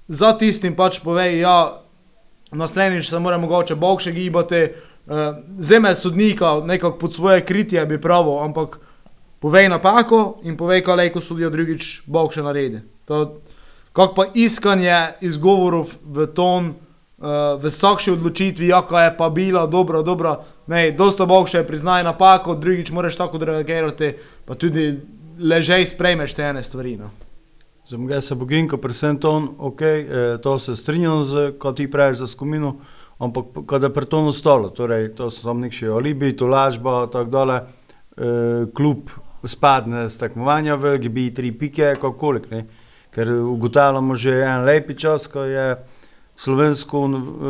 [0.08, 1.82] za tistim pač pove, ja,
[2.52, 8.02] naslednjič se mora mogoče bog še gibati, uh, zeme sodnika nekako pod svoje kritje bi
[8.02, 8.80] pravo, ampak
[9.40, 12.84] povej napako in povej, kaj lejko sodijo drugič, bog še naredi.
[13.06, 13.42] To,
[13.92, 16.72] Kako pa iskanje izgovorov v ton,
[17.20, 20.38] uh, v vsakši odločitvi, jaka je pa bila, dobro, dobro,
[20.98, 24.14] dosta bog še priznaj napako, drugič moraš tako reagirati,
[24.46, 24.94] pa tudi
[25.42, 26.96] ležej sprejmeš te ene stvari.
[26.98, 27.12] No.
[27.88, 32.18] Za mene se boginko, predvsem to, okay, eh, to se strinjam, z, ko ti praviš
[32.24, 32.76] za skupino,
[33.20, 37.58] ampak kada pri tom ostalo, torej to so samo nekši alibi, tolažba, tako dole,
[38.18, 39.10] eh, klub
[39.44, 42.66] spadne z tekmovanja v gibi tri pike, kakolik, ne.
[43.12, 45.76] Ker ugotavljamo že en lepi čas, ko je
[46.42, 47.02] slovensko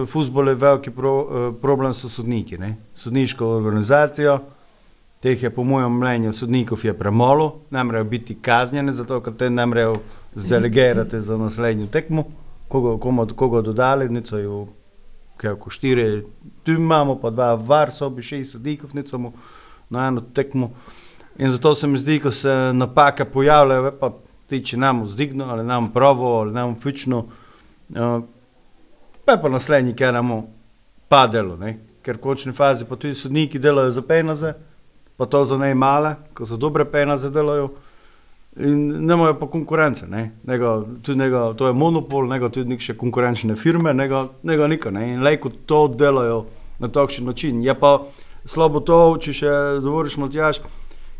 [0.07, 2.75] futbol veliki pro, eh, problem so sodniki, ne.
[2.93, 4.39] Sodniško organizacijo,
[5.21, 9.49] Teh je po mojem mnenju sodnikov je premalo, ne morejo biti kaznjeni, zato ker te
[9.49, 9.99] ne morejo
[10.35, 12.23] zdelegirati za naslednjo tekmo,
[12.67, 12.97] koga,
[13.35, 14.67] koga dodali, niso jo,
[15.37, 16.23] kako štiri,
[16.63, 19.31] tu imamo pa dva var, sobi šest sodnikov, niso mu
[19.89, 20.71] na eno tekmo.
[21.37, 24.11] In zato se mi zdi, ko se napake pojavljajo, pa
[24.49, 27.25] ti če nam vzdigno ali nam pravo ali nam fično,
[27.89, 28.23] uh,
[29.31, 30.41] pa je pa naslednji, ker nam
[31.09, 31.77] padelo, ne?
[32.01, 34.53] ker končni fazi pa tudi sodniki delajo za penaze
[35.21, 37.69] pa to za ne male, ko so dobre penaze delajo.
[38.57, 40.31] In nemajo pa konkurence, ne?
[40.43, 45.13] Nego, nego, to je monopol, nego tudi neke konkurenčne firme, nego, nego niko, ne?
[45.13, 46.45] In lejko to delajo
[46.79, 47.61] na takšen način.
[47.63, 48.01] Je pa
[48.45, 49.53] slabo to, če še
[49.85, 50.59] dovoliš Matjaš,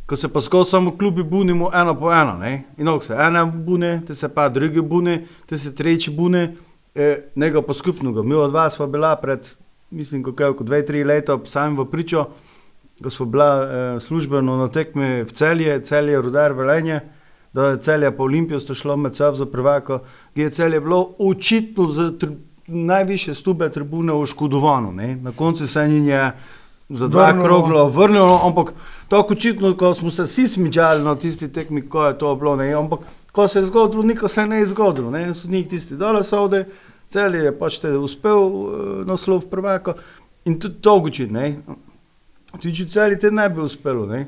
[0.10, 2.64] ko se pa skozi samo klubi bunimo eno po eno, ne?
[2.82, 6.56] In ok se ena bune, te se pa drugi bune, te se tretji bune,
[6.96, 8.24] eh, nego pa skupnega.
[8.24, 9.50] Mi od vas pa bila pred,
[9.90, 12.26] mislim, kako dve, tri leta, sami v pričo,
[13.04, 17.00] ko smo bila eh, službeno na tekmi v celje, celje rudar velenje,
[17.54, 20.00] da je celje po Olimpijo sta šlo med sabo za prvako,
[20.34, 22.30] ki je celje bilo očitno za tri,
[22.68, 24.92] najviše stube tribune oškodovano.
[24.92, 25.16] Ne?
[25.16, 26.32] Na koncu se jim je
[26.90, 27.46] za dva Vrnilo.
[27.46, 28.74] krogla vrnilo, ampak
[29.08, 32.74] tako očitno, ko smo se vsi smičali na tisti tekmi, ko je to bilo, ne?
[32.74, 33.00] ampak
[33.32, 35.34] ko se je zgodilo, niko se ne je zgodilo, ne?
[35.34, 36.66] so njih tisti dole sode,
[37.08, 39.94] celje je pač te uspel eh, naslov prvako
[40.46, 41.40] in tudi to očitno.
[41.40, 41.56] ne.
[42.60, 44.26] Tudi če celi te ne bi uspelo, ne?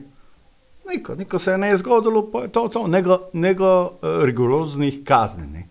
[0.87, 5.01] Niko, niko se je ne je zgodilo, pa je to to, nego, nego uh, rigoroznih
[5.07, 5.67] kazni, ne?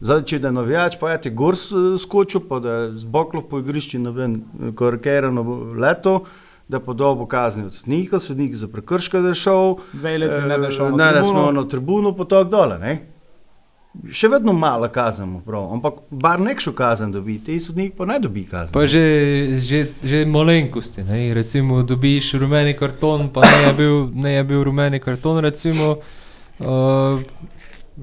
[0.00, 1.56] Zdaj, če je navijač, pa je ti gor
[1.98, 4.36] skočil, pa je z boklov po igrišču na ven
[4.78, 5.42] korikirano
[5.74, 6.20] leto,
[6.68, 10.58] da pa dobo kazni od sodnika, sodnik za prekrške da je šel, Dve leti ne
[10.58, 12.98] da šel Eh, na ne da smo na tribuno, pa tako dole, ne?
[14.12, 15.40] Še vedno malo kaznimo,
[15.72, 18.72] ampak bar nekšo kazen dobi, ti sodnik pa ne dobi kazen.
[18.72, 21.34] Pa že, že, že malenkosti, ne?
[21.34, 25.96] recimo dobiš rumeni karton, pa ne je bil, ne je bil rumeni karton, recimo,
[26.60, 27.24] uh,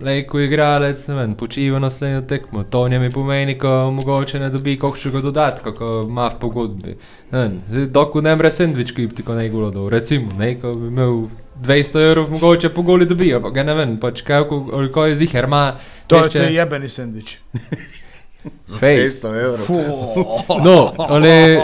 [0.01, 5.21] lejko igralec, ne vem, počiva naslednjo tekmo, to njemi pomeni, ko mogoče ne dobi kakšnega
[5.21, 6.95] dodatka, ko ima v pogodbi.
[7.87, 11.27] Dokler ne mre sendvič kupiti, ko ne golo dol, recimo, ne, ko bi imel
[11.63, 14.47] 200 evrov, mogoče po goli dobijo, pa ga ne vem, pač kaj,
[14.93, 15.65] ko je ziher, ima
[16.07, 17.37] To je te jebeni sendvič.
[18.79, 19.21] Face.
[19.25, 19.67] 200 evrov.
[20.65, 21.61] No, ali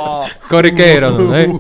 [0.50, 1.48] korikirano, ne?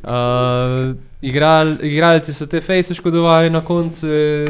[0.00, 4.48] Uh, igral, igralci so te fejse škodovali, na koncu eh,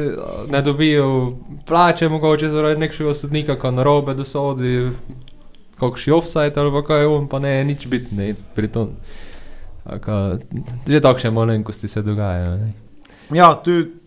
[0.51, 4.91] ne dobijo plače, mogoče zaradi nekega sodnika, ko na robe dosodi,
[5.81, 8.95] kakšen offside ali pa kaj on, pa ne, nič biti, ne, pri tom.
[9.85, 10.39] Aka,
[10.87, 12.57] že takšne malenkosti se dogajajo.
[12.57, 12.73] Ne.
[13.35, 14.01] Ja, tu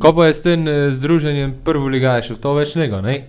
[0.00, 3.28] Ko pa je s tem eh, združenjem prvo ligašev, to več nego, ne?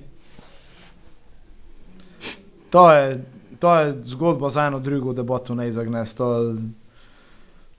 [2.72, 3.20] to je,
[3.60, 6.14] to je zgodba za eno drugo debato, ne izagnes.
[6.16, 6.56] To,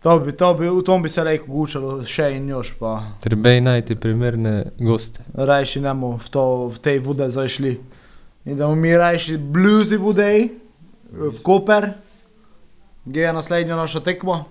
[0.02, 3.50] To bi, to bi, v tom bi se rekel, gučalo še in još, pa Treba
[3.50, 5.20] je najti primerne goste.
[5.32, 7.80] rajši ne bomo v, to- v tej vode zašli.
[8.44, 10.60] In da mi rajši bluzi vodej
[11.12, 11.92] v Koper,
[13.04, 14.44] ki je naslednja naša tekma.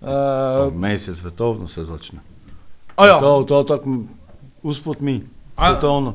[0.00, 2.20] Uh, Mesec svetovno se začne.
[2.96, 3.98] ja, To, to tako
[4.62, 6.14] uspod mi, A- svetovno.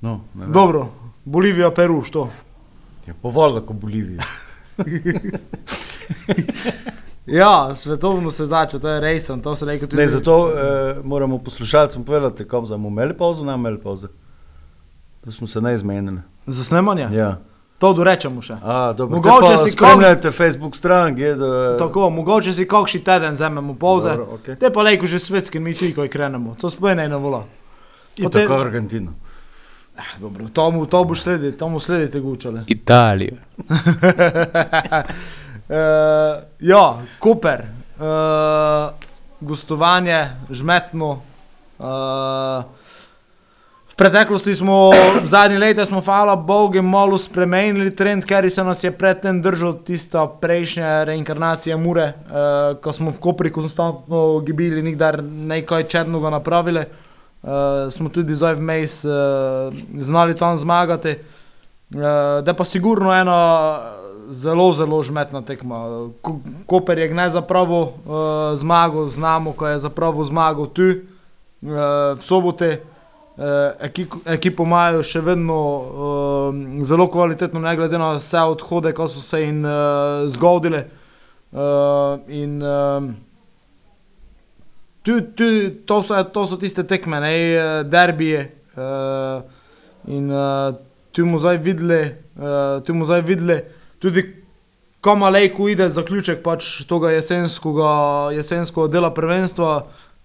[0.00, 0.88] No, dobro,
[1.24, 2.30] Bolivija, Peru, što.
[3.06, 4.22] Je povoljno kot Bolivija.
[7.26, 10.02] Ja, svetovno se začne, to je resen, to se reče tudi.
[10.02, 14.08] Ne, zato eh, moramo poslušalcem povedati, kam bomo imeli pauzo, ne imeli pauze.
[15.24, 16.18] Da smo se ne izmenili.
[16.46, 17.08] Za snemanje?
[17.12, 17.38] Ja.
[17.78, 18.56] To dorečemo še.
[18.62, 21.76] A, dobro, Mogoče te si spremljate Facebook stran, je da...
[21.76, 24.08] Tako, mogoče si kakšen teden vzamemo pauze.
[24.08, 24.56] Dobro, okej.
[24.60, 26.54] Te pa lejko že svetski mi ti, ko krenemo.
[26.60, 27.44] To sploh ne vola.
[28.18, 29.12] In potem- tako Argentino.
[30.20, 32.64] Dobro, to mu, to boš sledil, to mu sledite gučale.
[32.68, 33.36] Italija.
[35.70, 35.76] Uh,
[36.58, 37.60] ja, Koper,
[37.98, 38.90] uh,
[39.40, 41.22] gostovanje, žmetno.
[41.78, 41.86] Uh,
[43.86, 44.90] v preteklosti smo,
[45.22, 49.78] v zadnji leti smo, hvala Bogu, malo spremenili trend, ker se nas je predtem držal
[49.86, 56.82] tista prejšnja reinkarnacija Mure, uh, ko smo v Kopri konstantno gibili, nikdar nekaj črnega napravili.
[57.46, 59.70] Uh, smo tudi zdaj vmes uh,
[60.02, 61.14] znali tam zmagati.
[61.94, 63.99] Uh, da pa sigurno ena
[64.30, 65.84] zelo, zelo žmetna tekma.
[66.22, 70.82] Ko, Koper je gnez za pravo uh, zmago, znamo, ko je za pravo zmago tu,
[71.62, 71.70] uh,
[72.14, 72.80] v sobote.
[73.40, 73.44] Uh,
[73.80, 79.22] ekip, ekipo imajo še vedno uh, zelo kvalitetno, ne glede na vse odhode, ko so
[79.24, 80.84] se jim uh, zgodile.
[81.50, 83.08] Uh, in uh,
[85.02, 85.48] tu, tu,
[85.88, 87.34] to, so, to so tiste tekme, ne,
[87.88, 88.46] derbije.
[88.76, 89.42] Uh,
[90.06, 90.76] in uh,
[91.12, 92.02] tu smo zdaj videli,
[92.36, 93.62] uh, tu smo zdaj videli
[94.00, 94.24] tudi,
[95.00, 97.92] ko malejko ide zaključek pač tega jesenskega,
[98.36, 99.74] jesenskega dela prvenstva,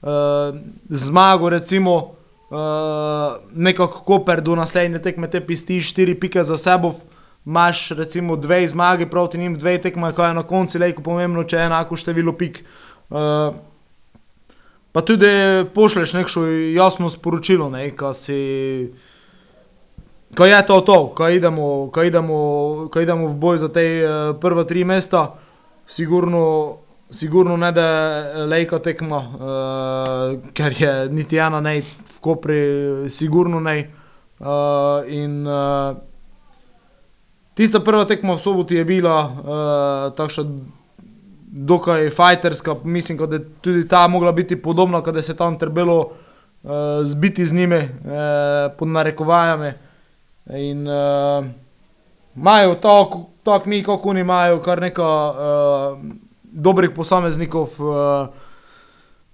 [0.01, 0.59] uh,
[0.89, 1.97] zmago recimo.
[2.45, 6.91] Uh, nekako koper do naslednje tekme te pisti, štiri pike za sabo,
[7.45, 11.57] imaš recimo dve zmage proti njim, dve tekme, kaj je na koncu lejko pomembno, če
[11.57, 12.61] je enako število pik.
[13.09, 13.57] Uh,
[14.93, 15.27] pa tudi
[15.73, 18.39] pošleš neko jasno sporočilo, ne, ko si.
[20.35, 22.37] Ko je to to, ko idemo, ko idemo,
[22.91, 25.31] ko idemo v boj za te uh, prva tri mesta,
[25.87, 26.77] sigurno,
[27.09, 32.59] sigurno ne da je lejka tekma, uh, ker je niti ena ne v Kopri,
[33.09, 33.77] sigurno ne.
[34.39, 35.95] Uh, in uh,
[37.55, 40.43] tista prva tekma v soboti je bila uh, takšna
[41.55, 46.69] dokaj fajterska, mislim, da je tudi ta mogla biti podobna, kada se tam trebalo uh,
[47.03, 49.84] zbiti z njimi, uh, pod narekovajami.
[50.53, 50.88] In
[52.36, 55.97] imajo uh, tako, tak mi, kot oni imajo, kar nekaj uh,
[56.43, 57.69] dobrih posameznikov.
[57.81, 58.27] Uh,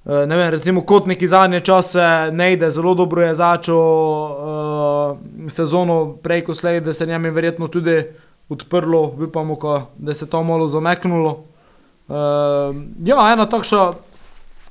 [0.05, 6.15] ne vem, recimo kot neki zadnje čase, ne ide, zelo dobro je začel uh, sezono,
[6.23, 8.03] prej ko sledi, da se njem je verjetno tudi
[8.49, 9.57] odprlo, upamo,
[9.97, 11.43] da se to malo zameknulo.
[12.07, 12.15] Uh,
[13.03, 13.91] ja, ena takšna,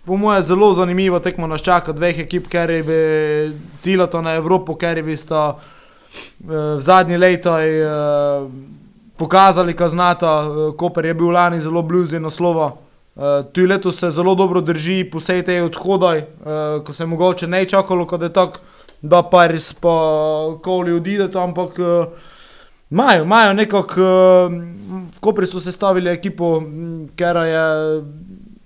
[0.05, 4.99] po mojem, zelo zanimiva tekma nas čaka, dveh ekip, ker je ciljata na Evropo, ker
[4.99, 5.77] je sta uh,
[6.41, 8.51] v zadnji letih uh,
[9.17, 10.33] pokazali, kaj znata.
[10.49, 12.73] Uh, Koper je bil lani zelo blizu naslova.
[13.17, 16.25] Uh, tu letos se zelo dobro drži, po vsej tej odhodaj,
[16.85, 18.61] ko se je mogoče ne čakalo, da je tako,
[19.03, 19.97] da pa res pa
[20.63, 22.07] koli odide, ampak uh,
[22.91, 24.03] Imajo, imajo nekako,
[25.15, 26.57] v Kopri so sestavili ekipo,
[27.17, 27.67] ker je,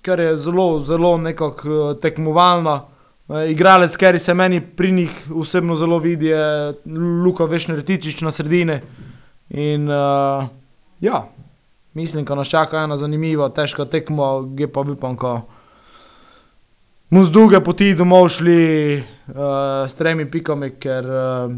[0.03, 2.81] ker je zelo, zelo nekako tekmovalna.
[3.25, 6.75] Uh, igralec, ker se meni pri njih osebno zelo vidi, je
[7.25, 8.81] Luka Vešnertičič na sredini.
[9.49, 10.45] In uh,
[11.01, 11.23] ja,
[11.95, 15.41] mislim, da nas čaka ena zanimiva, težka tekma, gdje pa bi pa, ko
[17.11, 18.61] mu z dolge poti domov šli
[18.99, 19.35] uh,
[19.89, 21.55] s tremi pikami, ker uh,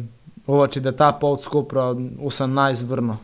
[0.47, 3.17] Ovači, da ta pot skopra 18 vrno.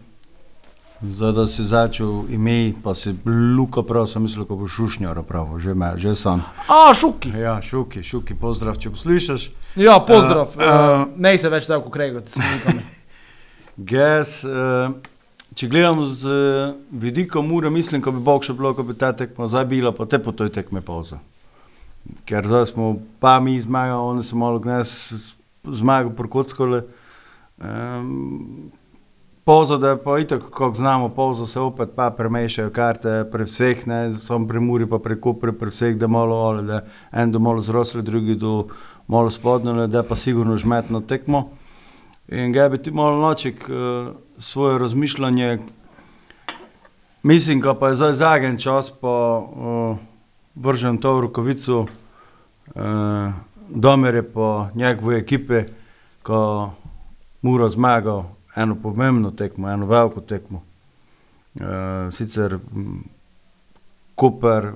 [1.02, 3.10] Zdaj, da si začel ime, pa si
[3.58, 6.38] Luka prav, sem mislil, ko bo šušnjar prav, že, me, že sem.
[6.70, 7.32] A, šuki!
[7.34, 9.48] Ja, šuki, šuki, pozdrav, če poslušaš.
[9.74, 10.54] Ja, pozdrav.
[10.54, 12.30] Uh, Uh, ne se več tako kregat.
[13.90, 14.94] Ges, uh,
[15.58, 19.10] če gledamo z uh, vidika mura, mislim, ko bi Bog še bilo, ko bi ta
[19.10, 21.18] tekma zdaj bila, pa te po toj tekme pauza.
[22.30, 24.94] Ker zdaj smo pa mi zmagali, oni so malo gnes
[25.66, 26.84] zmagali prkockole.
[27.58, 28.70] Um,
[29.44, 34.14] Pouza, da pa itak, kako znamo, pouza se opet pa premešajo karte pri vseh, ne,
[34.14, 37.60] samo pri Muri, pa pri Kupri, pri vseh, da malo, ali da en do malo
[37.60, 38.66] zrosli, drugi do
[39.06, 41.48] malo spodnjele, da pa sigurno žmetno tekmo.
[42.28, 45.58] In ga bi ti malo noček uh, svoje razmišljanje,
[47.22, 49.96] Mislim, da pa je zdaj zadnji čas, pa uh,
[50.54, 53.32] vržem to v rokavico, uh,
[53.68, 55.62] Domer je po njegovi ekipi,
[56.22, 56.70] ko
[57.42, 58.24] mora zmagal
[58.56, 60.62] eno pomembno tekmo, eno veliko tekmo.
[61.54, 61.64] Uh,
[62.10, 63.02] sicer m,
[64.14, 64.72] Koper,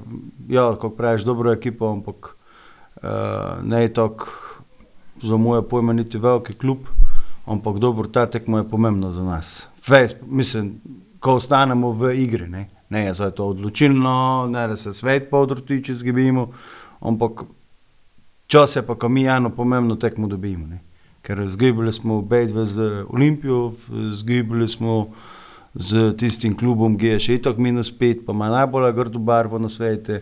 [0.49, 2.37] ja, kako praviš, dobro ekipo, ampak
[2.97, 3.03] uh,
[3.65, 4.27] ne je tako
[5.23, 6.79] za moje pojme niti veliki klub,
[7.47, 9.69] ampak dobro, ta tekmo je pomembna za nas.
[9.83, 10.81] Fejs, mislim,
[11.21, 15.83] ko ostanemo v igri, ne, ne je zdaj to odločilno, ne da se svet podrti,
[15.85, 16.49] če zgibimo,
[17.01, 17.45] ampak
[18.47, 20.67] čas je pa, ko mi eno pomembno tekmo dobimo.
[20.67, 20.86] Ne.
[21.27, 23.73] Ker zgibali smo obe z Olimpijo,
[24.15, 25.09] zgibali smo
[25.75, 29.69] z tistim klubom, ki je še itak minus pet, pa ima najbolj grdo barvo na
[29.69, 30.21] svetu.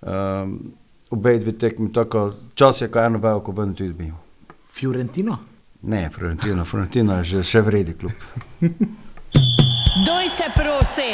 [0.00, 0.72] Um,
[1.10, 4.18] obe dve tekmi, tako čas je, ko eno veliko ven tudi dobimo.
[4.72, 5.38] Fiorentino?
[5.82, 8.12] Ne, Florentino, Florentino je že, še vredi klub.
[10.06, 11.10] Doj se prosi!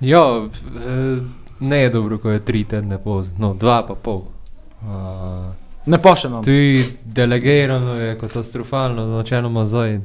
[0.00, 1.22] Ja, eh,
[1.60, 4.26] ne je dobro, ko je tri tedne pozno, no, dva pa pol.
[4.84, 5.54] Uh,
[5.86, 6.42] Ne pošljemo.
[6.42, 10.00] Tudi delegirano je katastrofalno, načeloma zdaj,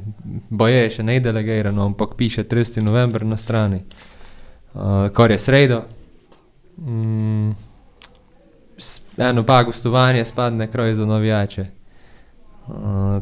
[0.50, 2.82] boje še ne delegirano, ampak piše 30.
[2.82, 3.80] november na strani,
[4.74, 5.82] uh, kar je sredo.
[6.78, 7.50] Mm,
[9.18, 11.66] eno pa gostovanje spadne kraj za navijače.
[12.68, 12.74] Uh,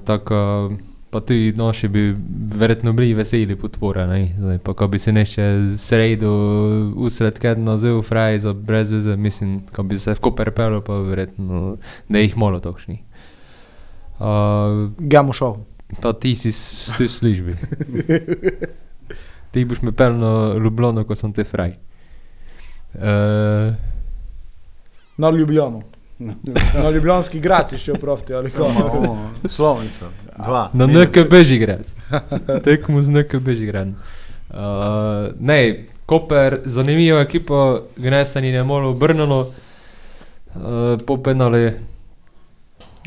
[0.05, 0.71] tako
[1.11, 2.15] pa tudi noši bi
[2.55, 4.29] verjetno bili veseli podpora, ne?
[4.39, 5.45] Zdaj, pa ko bi se neče
[5.79, 6.33] sredo
[6.97, 10.99] usred kedno zelo fraj za brez veze, mislim, ko bi se v Koper pelil, pa
[11.01, 11.77] verjetno
[12.09, 12.99] da jih malo točni.
[14.19, 15.55] Uh, Gamo šel.
[16.03, 17.55] pa ti si s te službi.
[19.51, 21.73] ti boš me pel na Ljubljano, ko sem te fraj.
[22.95, 23.75] Uh,
[25.17, 25.83] Na Ljubljano.
[26.75, 29.17] Na Ljubljanski grad si še oprosti ali kako.
[29.49, 30.11] Slovnica,
[30.45, 30.71] dva.
[30.73, 31.85] na NK Bežigrad.
[32.65, 33.89] Tekmo z NK Bežigrad.
[34.51, 39.53] Uh, ne, Koper, zanimiva ekipa, Gnesani je malo obrnilo,
[40.55, 41.73] uh, po penali.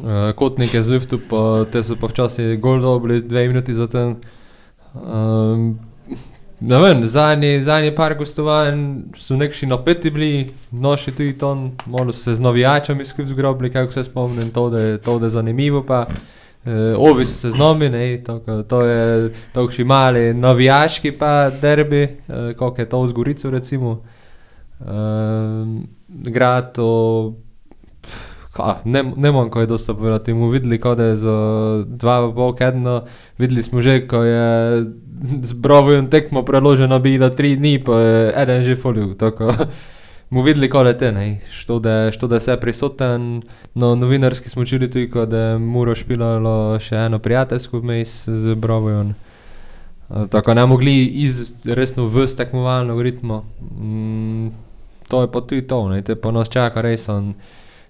[0.02, 3.88] Uh, kotnik je z liftu, pa te so pa včasih gol dobili, dve minuti za
[3.88, 4.16] ten.
[4.94, 5.80] Um,
[6.62, 12.36] ne vem, zadnji, zadnji par gostovanj so nekši napeti bili, noši tudi ton, malo se
[12.36, 14.70] z navijačami skupaj zgrobili, kako se spomnim, to
[15.24, 16.06] je zanimivo pa.
[16.10, 16.16] Uh,
[16.98, 22.52] ovi so se z nami, ne, tako, to je takšni mali navijaški pa derbi, uh,
[22.58, 24.02] kot je to v Zgorico recimo.
[24.80, 27.34] Uh, grad to,
[28.54, 31.38] ka, ne, ne ko je dosta povedati, mu videli, kot je za
[31.86, 33.02] dva pol kedna,
[33.38, 34.86] videli smo že, ko je
[35.42, 39.54] z brovom tekmo preloženo bilo tri dni, pa je eden že folil, tako.
[40.32, 43.42] Mu videli, da je te, što da, što da se prisoten,
[43.74, 49.10] no novinarski smo čuli tudi, da Muro špilalo še eno prijateljsko vmes z brovom.
[50.10, 53.44] Uh, tako ne mogli iz resno v tekmovalno ritmo.
[53.76, 54.48] Mm,
[55.08, 57.34] to je pa tudi to, ne, te pa nas čaka res on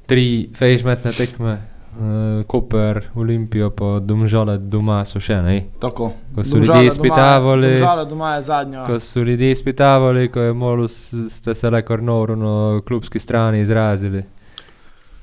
[0.09, 1.59] tri fejšmetne tekme,
[1.91, 2.03] uh,
[2.45, 5.65] Koper, Olimpijo, pa Domžale doma so še, ne.
[5.79, 6.11] Tako.
[6.35, 8.85] Ko so ljudje izpitavali, Žala doma je zadnja.
[8.85, 13.19] ko so ljudje izpitavali, ko je malo s- ste se le kar noro na klubski
[13.19, 14.23] strani izrazili.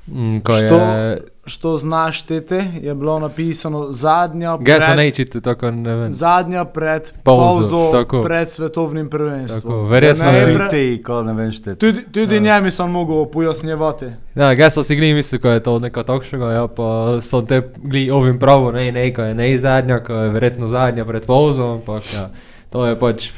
[0.08, 0.74] Mm, ko Što?
[0.76, 1.18] je,
[1.48, 6.12] Što znaš tete, je bilo napisano zadnja pred, najčitil, tako ne vem.
[6.12, 8.22] zadnja pred Pauzo, pauzo, tako.
[8.22, 9.60] pred svetovnim prvenstvom.
[9.62, 11.74] Tako, verjetno ne tudi pre- ti, ko ne veš, te.
[11.74, 12.40] Tudi, tudi ja.
[12.40, 14.06] njemi sem mogel pojasnjevati.
[14.34, 17.62] Ja, jaz sem si gli mislil, ko je to neko takšnega, ja, pa sem te
[17.84, 21.70] gli ovim pravo, ne, ne, ko je ne zadnja, ko je verjetno zadnja pred pauzom,
[21.70, 22.28] ampak ja,
[22.70, 23.30] to je pač,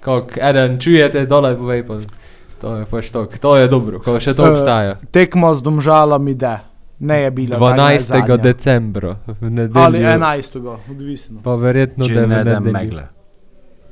[0.00, 1.94] kako eden čujete dole, povej pa,
[2.60, 4.96] to je pač to, to je dobro, ko še to Eh, obstaja.
[5.10, 7.98] Tekmo z domžalami, da ne je je 12.
[7.98, 8.36] zadnja.
[8.36, 9.34] decembra, v
[9.74, 10.18] Ali nedeljo.
[10.18, 10.78] 11.
[10.90, 11.40] odvisno.
[11.44, 13.06] Pa verjetno, Če da ne da megle.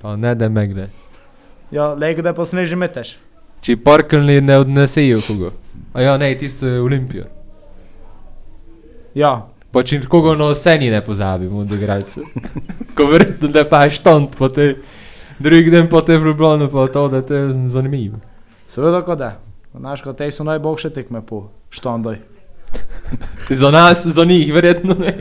[0.00, 0.88] Pa ne da megle.
[1.70, 3.16] Ja, lego da pa sneži meteš.
[3.60, 5.50] Če parkalni ne odnesejo koga.
[5.92, 7.24] A ja, ne, tisto je Olimpija.
[9.14, 12.26] Ja, Pa če koga na oseni ne pozabimo od igralcev.
[12.96, 14.74] Ko verjetno da pa je štont, pa te
[15.40, 18.20] drugi dan pa te v Ljubljano, pa to, da te je zanimivo.
[18.68, 19.38] seveda, ko da.
[19.72, 22.18] Znaš, kot te so najboljše tekme po štondoj.
[23.50, 25.14] Za nas, za njih verjetno ne.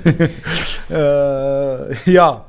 [0.89, 2.45] Uh, ja,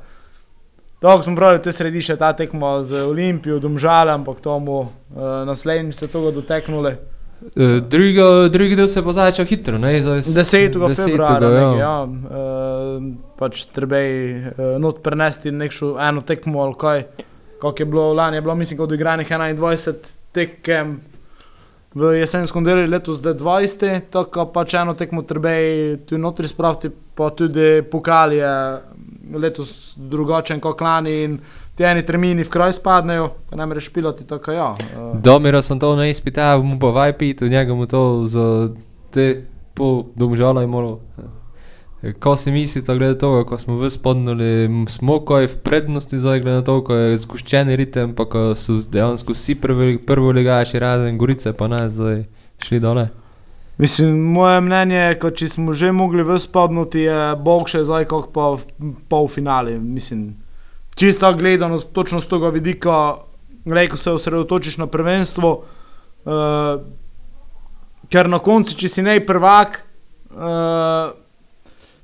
[0.99, 4.87] tako smo pravili, te središe ta tekmo z Olimpijo, domžale, ampak tomu uh,
[5.45, 6.95] naslednji se tega doteknuli.
[7.43, 8.15] Uh, drugi,
[8.49, 10.01] drugi del se pa začel hitro, ne?
[10.01, 10.95] Zdaj s- 10.
[10.95, 11.61] februarja, ja.
[11.61, 11.77] ja.
[11.77, 13.03] ja, uh,
[13.39, 17.03] pač treba je uh, not prenesti nekšo eno tekmo ali kaj.
[17.61, 19.93] Kako je bilo lani, je bilo mislim, kot odigranih 21
[20.31, 21.01] tekem.
[21.93, 26.89] V jesenskem delu letos je 20, tako pač eno tekmo treba je tu notri spraviti,
[26.89, 28.49] pa tudi pokal je
[29.37, 31.37] letos drugačen kot lani in
[31.75, 34.71] ti eni termini v kraj spadnejo, pa ne moreš piloti tako ja.
[34.73, 38.69] Uh, Domira sem to ne izpital, mu pa vajpit, v njega mu to za
[39.13, 40.99] te pol domžala je malo.
[42.19, 46.59] Ko si mislite, glede tega, ko smo v spodnuli, smo kaj v prednosti zdaj, glede
[46.59, 51.15] na to, ko je zgoščeni ritem, pa ko so dejansko vsi prvi, prvo ligaši razen
[51.17, 52.25] Gorice, pa ne zdaj
[52.59, 53.07] šli dole.
[53.79, 58.09] Mislim, moje mnenje je, ko če smo že mogli v spodnuti, je Bog še zdaj
[58.11, 59.79] kot pa v polfinali.
[59.79, 60.35] Mislim,
[60.99, 62.99] čisto gledano, točno z tega vidika,
[63.63, 66.83] glej, ko se osredotočiš na prvenstvo, uh,
[68.11, 69.85] ker na koncu, če si nej prvak,
[70.35, 71.22] uh,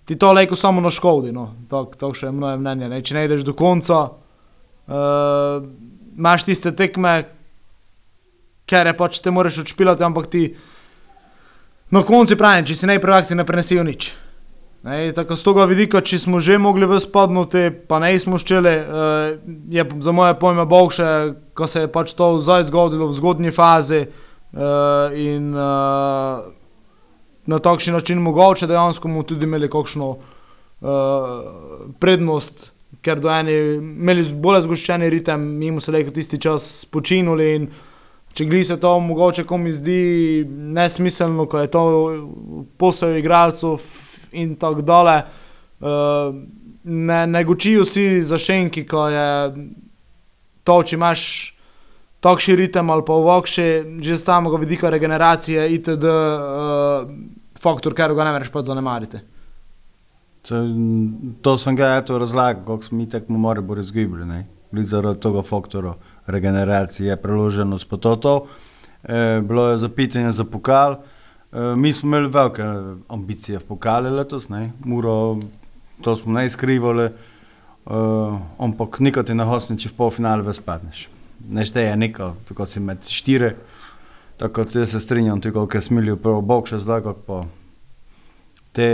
[0.09, 1.29] ti to lejko samo na škodi.
[1.31, 1.51] No.
[1.69, 2.87] To, to še je moje mnenje.
[2.89, 2.97] Ne.
[3.05, 5.59] Če ne ideš do konca, uh,
[6.17, 7.13] imaš tiste tekme,
[8.65, 10.47] ker je pač te moraš odšpilati, ampak ti
[11.93, 14.09] na koncu pravim, če si ne prvak, ti ne prenesijo nič.
[14.81, 18.75] Ne, tako z tega vidika, če smo že mogli v spodnuti, pa ne smo ščeli,
[18.81, 19.37] uh,
[19.69, 21.09] je za moje pojme boljše,
[21.53, 26.49] ko se je pač to zdaj zgodilo v zgodnji fazi uh, in uh,
[27.45, 30.19] na takšen način mogoče dejansko mu tudi imeli kakšno uh,
[31.99, 32.71] prednost,
[33.01, 37.69] ker do eni imeli bolj zgoščeni ritem, smo se lahko tisti čas počinuli in
[38.33, 41.83] če gli se to mogoče komi zdi nesmiselno, ko je to
[42.77, 43.81] posel igralcev
[44.31, 45.21] in tako dole,
[45.81, 46.35] uh,
[46.83, 49.29] ne, ne gočijo vsi za šenki, ko je
[50.63, 51.23] to, če imaš
[52.19, 56.03] takšen ritem ali pa uvokši, že samega vidika regeneracije, itd.
[56.03, 59.19] Uh, faktor, ker ga ne moreš pa zanemariti.
[60.43, 60.55] Se,
[61.43, 65.93] to sem ga eto razlagal, kako smo mi tekmo more bo razgibili, zaradi tega faktora
[66.27, 68.35] regeneracije, preloženost pa to to.
[69.03, 70.95] E, bilo je zapitanje za pokal.
[71.51, 72.63] E, mi smo imeli velike
[73.07, 74.71] ambicije v pokale letos, ne?
[74.85, 75.39] Muro,
[76.01, 77.11] to smo ne skrivali, e,
[78.59, 81.07] ampak nikoli ti na hostni, če v polfinale ves padneš.
[81.49, 83.53] Ne šteje neko, tako si med štiri.
[84.39, 87.39] Tako da se strinjam, tudi ko smilijo prvo bog še zdaj, kako pa
[88.71, 88.89] te,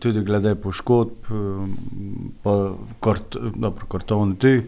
[0.00, 1.28] tudi glede poškodb,
[2.42, 2.54] pa
[3.04, 4.62] kart, dobro, kartoni tudi.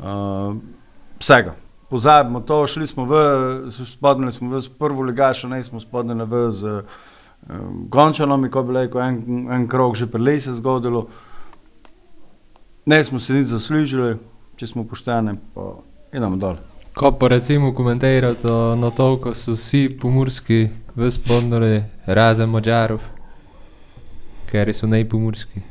[0.00, 0.56] Uh,
[1.20, 1.52] vsega.
[1.90, 3.14] Pozabimo to, šli smo v,
[3.68, 6.84] spodnili smo v prvo ligašo, ne smo spodnili v z uh,
[7.90, 11.08] Gončanom, ko bi rekel, en, en krog že pred lesi zgodilo.
[12.86, 14.16] Ne smo se nič zaslužili,
[14.56, 15.74] če smo pošteni, pa
[16.12, 16.56] idemo dol.
[16.94, 23.00] Ko pa recimo komentirate na to, ko so vsi pomorski v spodnji, razen Mačarov,
[24.50, 25.62] ker so najpomorski.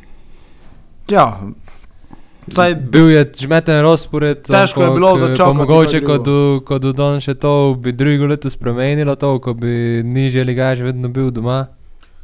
[1.10, 1.42] Ja,
[2.50, 4.42] Saj, bil je žmeten razpored.
[4.48, 5.54] Težko je bilo začeti.
[5.54, 6.00] Mogoče,
[6.66, 11.12] ko do danes še to bi drugo leto spremenilo, to, ko bi nižje ligaž vedno
[11.14, 11.68] bil doma.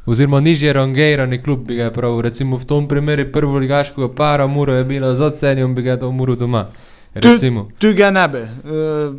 [0.06, 2.20] Oziroma, nižje rangirani klub bi ga prav.
[2.22, 6.10] Recimo v tom primeru prvo ligaškega para, muro je bilo z ocenjem, bi ga to
[6.10, 6.66] muro doma.
[7.78, 8.42] Tu ga ne bi,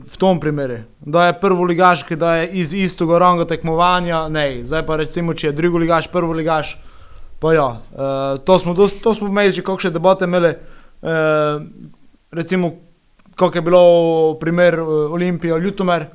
[0.05, 0.77] v tom primeru.
[0.99, 4.63] Da je prvo ligaški, da je iz istega ranga tekmovanja, ne.
[4.63, 6.75] Zdaj pa recimo, če je drugo ligaš, prvo ligaš,
[7.39, 7.69] pa ja.
[8.45, 10.53] To smo, to smo imeli že kakšne debate imeli.
[12.31, 12.71] Recimo,
[13.35, 13.83] kako je bilo
[14.39, 16.05] primer Olimpija, Ljutomer.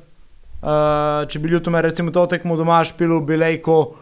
[1.27, 3.95] Če bi Ljutomer recimo to tekmo doma špil, bi lejko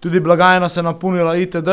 [0.00, 1.68] tudi blagajna se napolnila itd.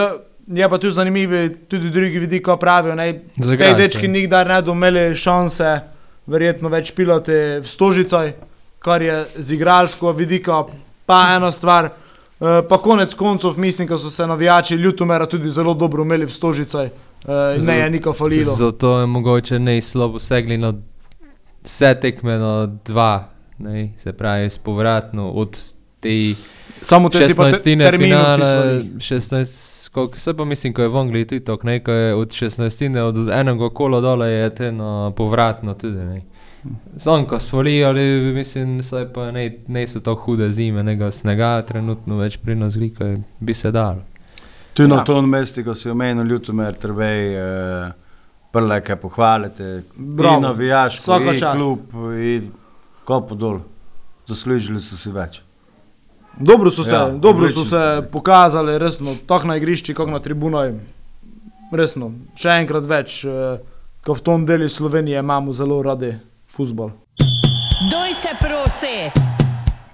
[0.47, 5.15] Je pa tudi zanimivo, tudi drugi vidiki pravijo, da te dečki nikdar ne bodo imeli
[5.15, 5.79] šanse,
[6.27, 8.31] verjetno več piloti v Stožicah,
[8.83, 10.65] kar je z igralsko vidika,
[11.05, 11.85] pa ena stvar.
[12.43, 16.33] E, pa konec koncev mislim, da so se navijači Ljutomera tudi zelo dobro imeli v
[16.33, 18.55] Stožicah, e, ne je niko falilo.
[18.55, 20.73] Zato je mogoče ne slabo segli na
[21.63, 25.57] vse tekme na dva, ne, se pravi, spovratno od
[25.99, 26.35] te.
[26.81, 27.97] Samo te 16.
[27.97, 32.99] finale, 16 koliko se pa mislim, ko je v Angliji tudi tako, nekaj od 16.
[32.99, 35.97] od enega kola dole je te na povratno tudi.
[35.97, 36.21] Ne.
[36.95, 42.17] Zonko svali, ali mislim, da pa ne, ne so to hude zime, nekaj snega, trenutno
[42.17, 44.01] več pri nas glika, bi se dal.
[44.73, 45.03] Tu na ja.
[45.03, 47.91] tom mestu, ko si omenil Ljutomer, trebej eh,
[48.51, 51.01] prle, kaj pohvalite, bravo, navijaš,
[51.57, 52.49] klub in
[53.03, 53.59] kopo dol,
[54.27, 55.43] zaslužili so si več.
[56.39, 60.73] Dobro so se, ja, dobro so se pokazali, resno, tako na igrišču, kot na tribunah.
[61.73, 63.57] Resno, še enkrat več, eh,
[64.05, 66.13] ko v tom delu Slovenije imamo zelo radi
[66.49, 66.91] futbol.
[67.91, 69.09] Doj se prosi.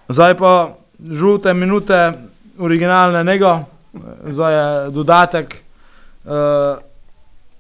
[0.10, 2.14] Zdaj pa žute minute,
[2.60, 3.60] originalne nego,
[4.26, 5.56] zdaj je dodatek.
[6.26, 6.82] Uh,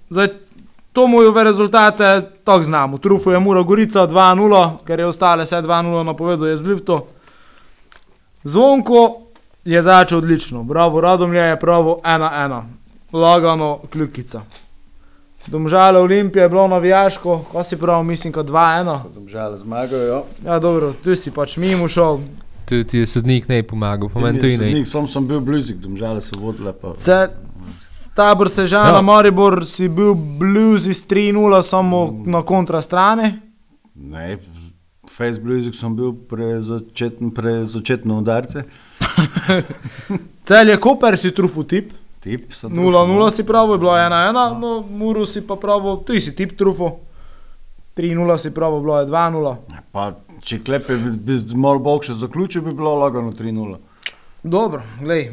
[0.09, 0.27] zdaj,
[0.93, 2.97] to mojove rezultate, tako znamo.
[2.97, 7.07] Trufo je Mura Gorica 2-0, ker je ostale vse 2-0 napoveduje z Lifto.
[8.43, 9.21] Zvonko
[9.65, 12.65] je začel odlično, bravo, radom je pravo, ena, ena,
[13.13, 14.41] lagano, kljukica.
[15.47, 18.99] Domžale Olimpije je bilo navijaško, ko si prav, mislim, kot 2-1.
[19.15, 20.23] Domžale zmagajo.
[20.45, 22.19] Ja, dobro, tu si pač mimo šel.
[22.65, 24.85] Tu ti je sodnik ne pomagal, po meni tudi ne.
[24.85, 26.73] Sam sem bil blizu, domžale so vodile.
[26.73, 26.93] Pa.
[26.97, 27.29] Ce,
[28.15, 28.95] tabor Sežana, Ja.
[28.95, 29.01] ja.
[29.01, 33.33] Maribor si bil blizu z 3-0, samo na kontra strani.
[33.95, 34.37] Ne,
[35.19, 38.63] face blizu sem bil pre začetno, pre začetno udarce.
[40.47, 41.91] Cel je Koper si trufu tip.
[42.19, 46.35] Tip sem 0-0 si pravo, je bilo 1-1, no Muru si pa pravo, tu si
[46.35, 46.91] tip trufu.
[47.95, 49.55] 3-0 si pravo, bilo je 2-0.
[49.91, 53.77] Pa, če klepe bi, bi malo bolj še zaključil, bi bilo lagano 3-0.
[54.43, 55.31] Dobro, glej,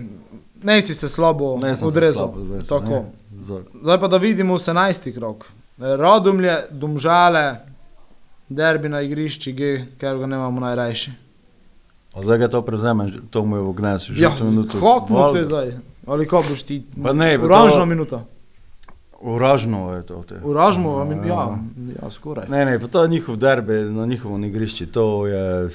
[0.66, 2.32] ne si se slabo sem se odrezal.
[2.34, 5.14] slabo odrezal, Zdaj pa da vidimo 18.
[5.14, 5.46] krok.
[5.78, 7.44] Radomlje, Domžale,
[8.48, 9.60] derbi na igrišči G,
[9.98, 11.10] ker ga nemamo najrajši.
[12.14, 14.14] A Zdaj ga to prevzame, to mu je v gnesu.
[14.14, 14.64] že Ja, mu
[15.34, 15.76] te zdaj?
[16.06, 16.80] Ali ko boš ti?
[16.96, 18.18] Pa ne, Oranžna to- minuta.
[19.18, 20.22] Uražno je to.
[20.22, 20.34] Te.
[20.38, 21.26] Uražmo, Ja.
[21.26, 21.58] ja,
[21.96, 22.48] ja, skoraj.
[22.48, 25.68] Ne, ne, to je njihov derbi na njihovem igrišču, to je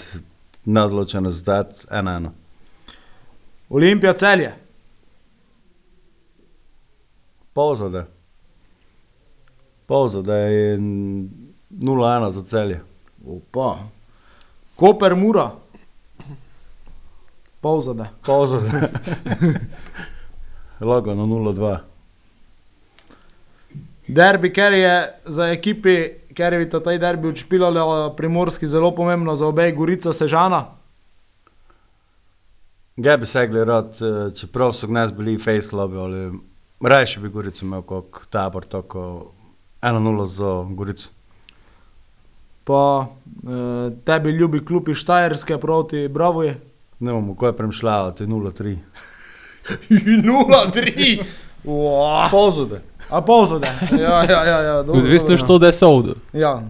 [0.65, 2.29] neodločen rezultat 1-1.
[3.69, 4.53] Olimpija celje.
[7.53, 8.05] Povzade.
[9.85, 10.79] Povzade je
[11.79, 12.81] 0-1 za celje.
[13.27, 13.77] Opa.
[14.75, 15.51] Koper mura.
[17.61, 18.05] Povzade.
[18.25, 18.89] Povzade.
[20.81, 21.77] Lagano 0-2.
[24.07, 24.95] Derbi, ker je
[25.25, 25.95] za ekipi,
[26.35, 30.65] ker je ta derbi odšpilala primorski zelo pomembno za obe Gorica Sežana.
[32.97, 36.39] Ga bi segli rad, eh, čeprav so gnes bili face lobby, ali
[36.81, 39.31] rajši bi Gorico imel kot tabor, tako
[39.81, 41.09] 1-0 za Gorico.
[42.63, 46.59] Pa eh, tebi ljubi klub iz Štajerske proti Bravoje.
[46.99, 48.77] Ne bomo, ko je premšljalo, te 0-3.
[49.89, 51.23] 0-3.
[51.63, 52.31] Wow.
[52.31, 52.81] Povzade.
[53.09, 53.67] A povzode.
[53.99, 54.61] Ja, ja, ja.
[54.61, 55.37] ja dobro, Odvisno, dobro.
[55.37, 56.13] što da je sovdo.
[56.33, 56.63] Ja.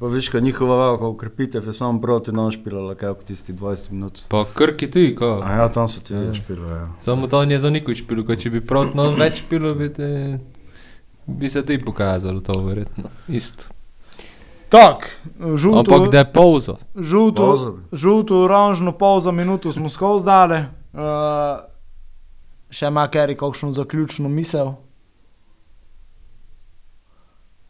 [0.00, 3.90] Pa viš, ko njihova valka ukrepitev je samo proti nam špilala, kaj v tisti 20
[3.90, 4.20] minut.
[4.28, 5.40] Pa krki tudi, ko.
[5.44, 6.34] A ja, tam so ti ja.
[6.34, 6.88] špilali, ja.
[7.00, 10.38] Samo to ni za nikoč špilo, ko če bi proti nam več špilo, bi, te,
[11.26, 13.10] bi se ti pokazalo to verjetno.
[13.28, 13.64] Isto.
[14.72, 15.04] Tak,
[15.56, 16.76] žuto, Ampak da je pauzo.
[16.96, 17.78] žuto, Povzode.
[17.92, 20.64] žuto, oranžno pol za minuto smo skozi dali.
[20.92, 21.60] Uh,
[22.72, 24.72] še ima Kerry kakšno zaključno misel?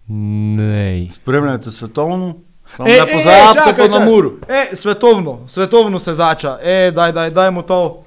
[0.07, 1.09] Nej.
[1.11, 2.35] Spremljate svetovno,
[2.79, 4.33] E, ne e, e, pozabite pa na muru.
[4.49, 6.59] E, svetovno, svetovno se zača.
[6.63, 8.05] E, daj, daj, dajmo to.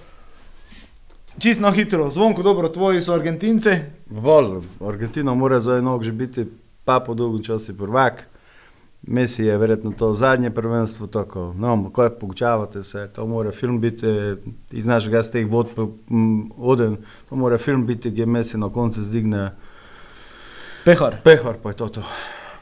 [1.39, 3.69] Čisto na hitro, zvonko dobro, tvoji so Argentinci.
[4.09, 6.45] Vol, Argentina mora za enog že biti
[6.85, 8.27] pa po dolgem času prvak.
[9.07, 13.79] Messi je verjetno to zadnje prvenstvo, tako, no, ko je pogučavate se, to mora film
[13.81, 14.07] biti
[14.71, 15.67] iz našega z teh vod,
[16.09, 16.97] m, oden,
[17.29, 19.51] to mora film biti, gdje Messi na koncu zdigne
[20.85, 21.15] Pehar.
[21.23, 22.01] pehar, pa je to to.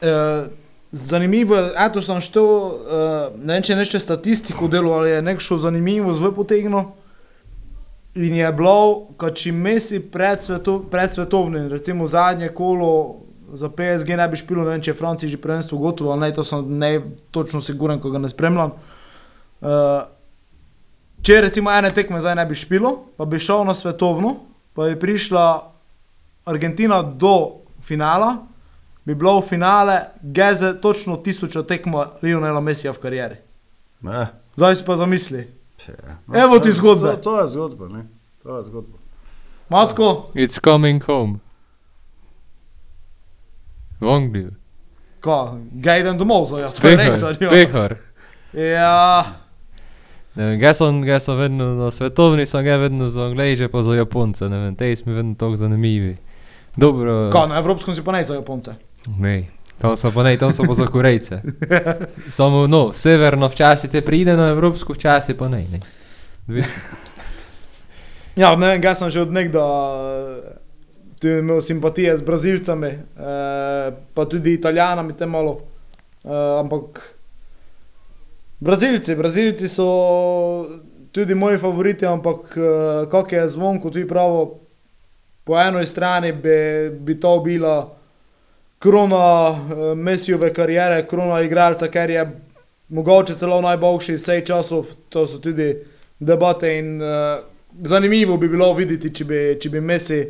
[0.00, 0.46] E,
[0.92, 5.58] zanimivo je, eto sem što, e, ne vem če nešte statistiko delo, ali je nekšo
[5.58, 6.84] zanimivo zvoj potegnil.
[8.14, 13.24] In je bilo, kad če Messi pred, sveto, pred svetovnim, recimo zadnje kolo
[13.54, 16.32] za PSG ne bi špilo, ne vem če je Franciji že prvenstvo gotovo, ali ne,
[16.34, 16.90] to sem ne
[17.30, 18.74] točno siguren, ko ga ne spremljam.
[19.64, 19.70] Uh,
[21.24, 24.34] če recimo ene tekme zdaj ne bi špilo, pa bi šel na svetovno,
[24.74, 25.44] pa bi prišla
[26.44, 28.34] Argentina do finala,
[29.04, 33.36] bi bilo v finale geze točno tisoča tekma Lionela Messija v karieri.
[34.04, 34.26] Ne,
[34.56, 35.46] Zdaj si pa zamisli.
[35.80, 35.96] če,
[36.34, 37.16] Evo ti zgodbe.
[37.16, 38.04] To, to je zgodba, ne,
[38.42, 38.98] to je zgodba.
[39.72, 41.40] Matko, It's coming home.
[44.04, 44.50] V Angliji.
[45.24, 47.22] ko, ga idem domov, zdaj, ja, to je res.
[47.24, 47.50] ali ja.
[47.50, 47.96] Pehar.
[48.52, 49.00] Ja,
[50.34, 53.82] Ne vem, Jaz sem, jaz sem vedno na svetovni, sem ga vedno za Angleže, pa
[53.82, 56.16] za Japonce, ne vem, te smo vedno tako zanimivi.
[56.76, 57.30] Dobro.
[57.30, 58.74] ko, na evropskem si pa ne za Japonce.
[59.18, 59.46] Ne,
[59.78, 61.38] tam so pa ne, tam so pa za Korejce.
[62.38, 65.66] Samo, no, severno včasih te pride, na evropsko včasih pa ne.
[65.70, 66.62] ne.
[68.34, 69.62] Ja, ne vem, jaz sem že od nekda
[71.18, 75.58] tudi imel simpatije z Brazilcami, eh, pa tudi Italijanami te malo.
[76.24, 77.14] Eh, ampak
[78.60, 80.66] Brazilci, Brazilci so
[81.12, 84.60] tudi moji favoriti, ampak eh, kak je zvonko tudi pravo,
[85.44, 87.96] po eni strani bi, bi to bila
[88.78, 92.40] krona eh, Messijove karijere, krona igralca, ker je
[92.88, 95.74] mogoče celo najboljši vsej časov, to so tudi
[96.18, 97.08] debate in uh,
[97.82, 100.20] zanimivo bi bilo videti, če bi, če bi Messi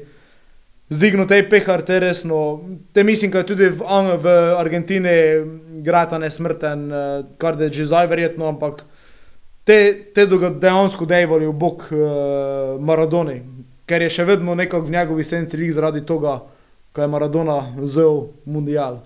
[0.93, 2.61] zdignil te pehar, te resno.
[2.93, 3.85] Te mislim, da tudi v,
[4.21, 5.15] v Argentini
[5.81, 8.85] igrata nesmrten, uh, kar da je že zdaj verjetno, ampak
[9.65, 12.01] te, te doga dejansko dejvali v bok uh,
[12.81, 13.41] Maradoni,
[13.87, 16.41] ker je še vedno nekako v njegovi senci lik zaradi tega
[16.95, 19.03] ko je Maradona vzel mundial.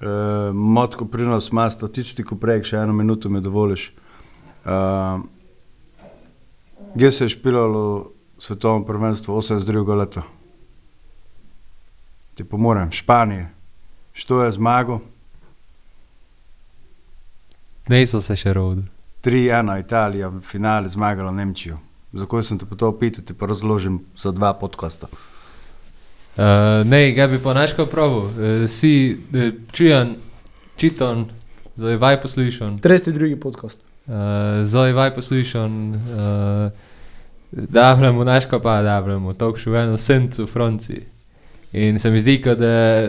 [0.00, 3.90] Uh, Matko pri nas ima statistiko prej, še eno minuto mi dovoliš.
[4.64, 5.20] Uh,
[6.94, 9.96] Gdje se je špilalo svetovno prvenstvo 82.
[9.96, 10.22] leta?
[12.34, 13.48] Ti pomorem, Španije.
[14.12, 15.00] Što je zmago?
[17.88, 18.86] Niso se še rodili.
[19.24, 21.78] 3-1 Italija v finale zmagala Nemčijo.
[22.12, 25.06] Zakaj sem te pa to opital, ti pa razložim za dva podcasta.
[25.10, 28.20] Uh, ne, ga bi pa naško pravu.
[28.20, 30.14] Uh, si uh, čujan,
[30.76, 31.26] čitan,
[31.76, 32.78] zdaj vaj poslušan.
[32.78, 33.36] 32.
[33.36, 33.80] podcast.
[34.06, 34.14] Uh,
[34.64, 35.94] zdaj vaj poslušan.
[35.94, 36.70] Uh,
[37.52, 41.00] Davremo naško pa, davremo, to še v eno sencu v Franciji.
[41.72, 43.08] In se mi zdi, da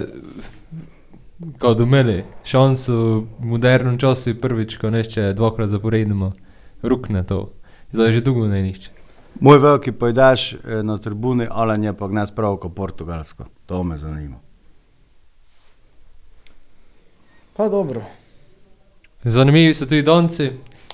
[1.60, 2.94] kot umeli, šanso
[3.40, 6.34] v modernem času prvič, ko nešče dvakrat zaporedno,
[6.84, 7.50] rukne to.
[7.92, 8.92] Zdaj že dolgo ne nišče.
[9.40, 13.46] Moj veliki pojdaš eh, na tribuni, Alan je pa gnes prav kot portugalsko.
[13.66, 14.38] To me zanima.
[17.58, 18.04] Pa dobro.
[19.24, 20.52] Zanimivi so tudi donci.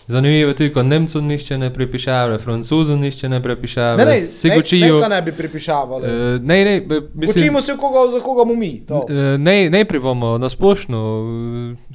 [0.07, 3.97] Zanimivo je tudi, ko Nemcov nišče ne prepišava, Francozov nišče ne prepišava.
[3.97, 4.99] Ne, ne, si ne, učijo.
[4.99, 6.03] ne, ne bi pripišavali.
[6.03, 6.81] Uh, ne, ne,
[7.13, 8.85] mislim, Učimo se, koga, za koga bomo mi.
[8.85, 9.05] to.
[9.09, 11.23] Eh, Ne, ne privomo, na splošno.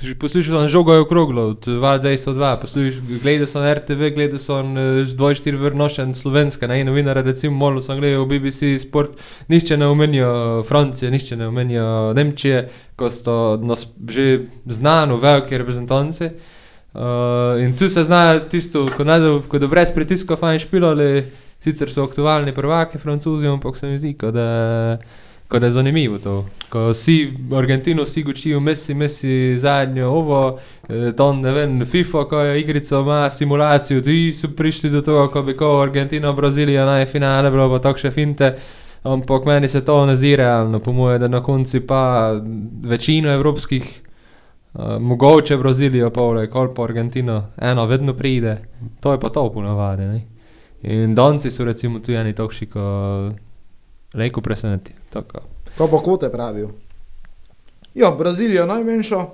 [0.03, 2.93] eh, Poslušal sem žogo je okroglo, od 202, poslušal,
[3.23, 8.79] gledal sem RTV, gledal sem 24 vrnošen slovenska, ne, novinar, recimo, malo sem gledal BBC
[8.79, 9.11] Sport,
[9.49, 10.31] nišče ne omenijo
[10.63, 16.29] Francije, nišče ne omenijo Nemčije, ko so nas že znano velike reprezentanci.
[16.95, 21.23] Uh, in tu se zna tisto, ko, najdu, ko da brez pritiska fajn špilali,
[21.61, 24.99] sicer so aktualni prvaki francozi, ampak se mi zdi, da,
[25.51, 26.45] da je zanimivo to.
[26.69, 32.41] Ko si Argentino, si gučijo Messi, Messi zadnjo ovo, eh, to ne vem, FIFA, ko
[32.41, 37.07] je igrica ima simulacijo, ti so prišli do tega, ko bi ko Argentina, Brazilija naj
[37.07, 38.55] finale, bilo pa tako še finte.
[39.03, 42.33] Ampak meni se to ne zdi realno, po mojem, da na koncu pa
[42.83, 44.01] večino evropskih
[44.75, 48.65] Uh, mogoče Brazilijo, pole, kol pa Argentino, eno vedno pride,
[49.01, 50.03] to je pa to ponavadi.
[50.03, 50.27] ne.
[50.83, 53.33] In Donci so recimo tu eni takšni, ko
[54.13, 54.95] reko preseneti.
[55.11, 55.39] Tako.
[55.77, 56.71] Kaj pa kote pravijo?
[57.95, 59.27] Ja, Brazilija najmanjša,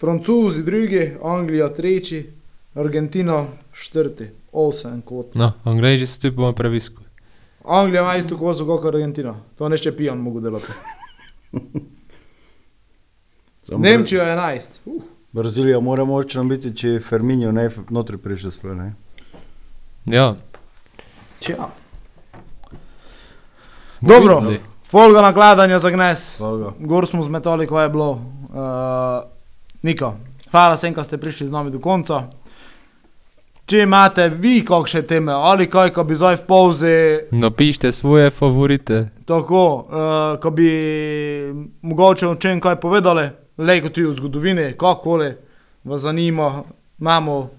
[0.00, 2.30] Francozi drugi, Anglija tretji,
[2.74, 5.34] Argentina četrti, osem kot.
[5.34, 7.02] No, Angleži so tu bomo previsku.
[7.64, 10.66] Anglija ima isto kozo kot Argentina, to nešte pijan mogo delati.
[13.68, 14.78] Je 11.
[14.84, 15.02] Uh,
[15.32, 18.76] Brazilija mora močno biti, če je Ferminio ne notri prišel sploh.
[18.76, 18.92] ne.
[20.04, 20.34] Ja,
[21.38, 21.68] tja.
[24.00, 24.60] Dobro, videli.
[24.90, 26.38] folga nakladanja za gnes.
[26.38, 26.72] Hvala.
[26.78, 28.10] Gor smo zmetali, ko je bilo.
[28.10, 29.30] Uh,
[29.82, 30.14] Niko,
[30.50, 32.22] hvala sem, da ste prišli z nami do konca.
[33.66, 36.98] Če imate vi kakšne teme ali kaj, ko bi zdaj v pauzi,
[37.30, 39.08] Napišite svoje favorite.
[39.24, 40.70] tako, uh, ko bi
[41.82, 43.28] mogoče o čem kaj povedali,
[43.58, 45.34] lejko tudi o zgodovini, kakoli
[45.84, 46.62] vas zanima,
[47.00, 47.50] imamo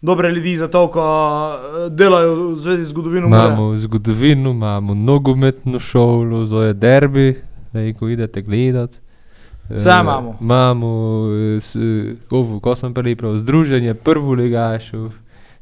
[0.00, 3.26] dobre ljudi za to, ko eh, delajo v zvezi z zgodovino.
[3.26, 7.36] Imamo zgodovino, imamo nogometno šolo, zoje derbi,
[7.98, 9.00] ko idete gledat.
[9.70, 10.36] Vse Eh, imamo.
[10.40, 10.86] Imamo,
[12.30, 15.12] ovo, ko sem prej prav, združenje prvoligašov,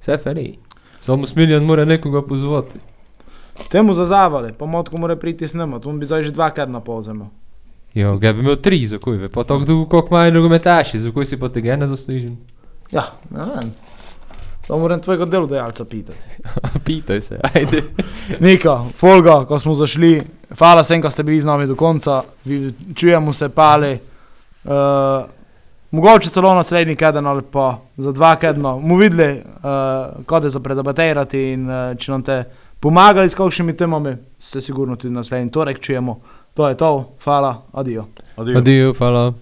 [0.00, 0.58] vse feri.
[1.00, 2.78] Samo smiljan mora nekoga pozvati.
[3.70, 6.80] Temu zazavali, pa motko mora priti s nama, tu bi zdaj že dvakrat na
[7.94, 11.36] Jo, ga bi imel tri, zakoj ve, pa tako dolgo, koliko imajo nogometaši, zakoj si
[11.40, 12.36] pa tega ne zaslužen.
[12.92, 13.72] Ja, ne vem.
[14.66, 16.18] To moram tvojega delodajalca pitati.
[16.84, 17.82] Pitaj se, ajde.
[18.44, 20.22] Nika, Folga, ko smo zašli,
[20.58, 23.98] hvala sem, ko ste bili z nami do konca, Vi- čujemo se pali.
[24.64, 24.72] Uh,
[25.90, 28.76] mogoče celo naslednji keden ali pa za dva kedna.
[28.76, 32.44] Mu videli, uh, kode za predebatirati in uh, če nam te
[32.80, 36.20] pomagali s kakšnimi temami, se sigurno tudi naslednji torek čujemo.
[36.58, 38.04] To je to, hvala, adijo.
[38.36, 38.58] Adijo.
[38.58, 39.32] Adijo, hvala.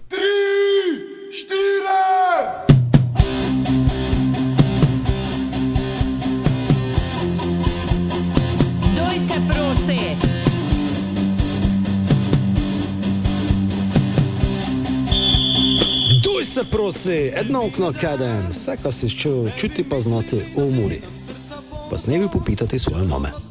[16.43, 17.11] Se prosi.
[17.11, 21.01] Jedno okno kaden, vse, kar si čutil, čuti pa znati v umori.
[21.89, 23.46] Pa s nebi popitati svoje mame.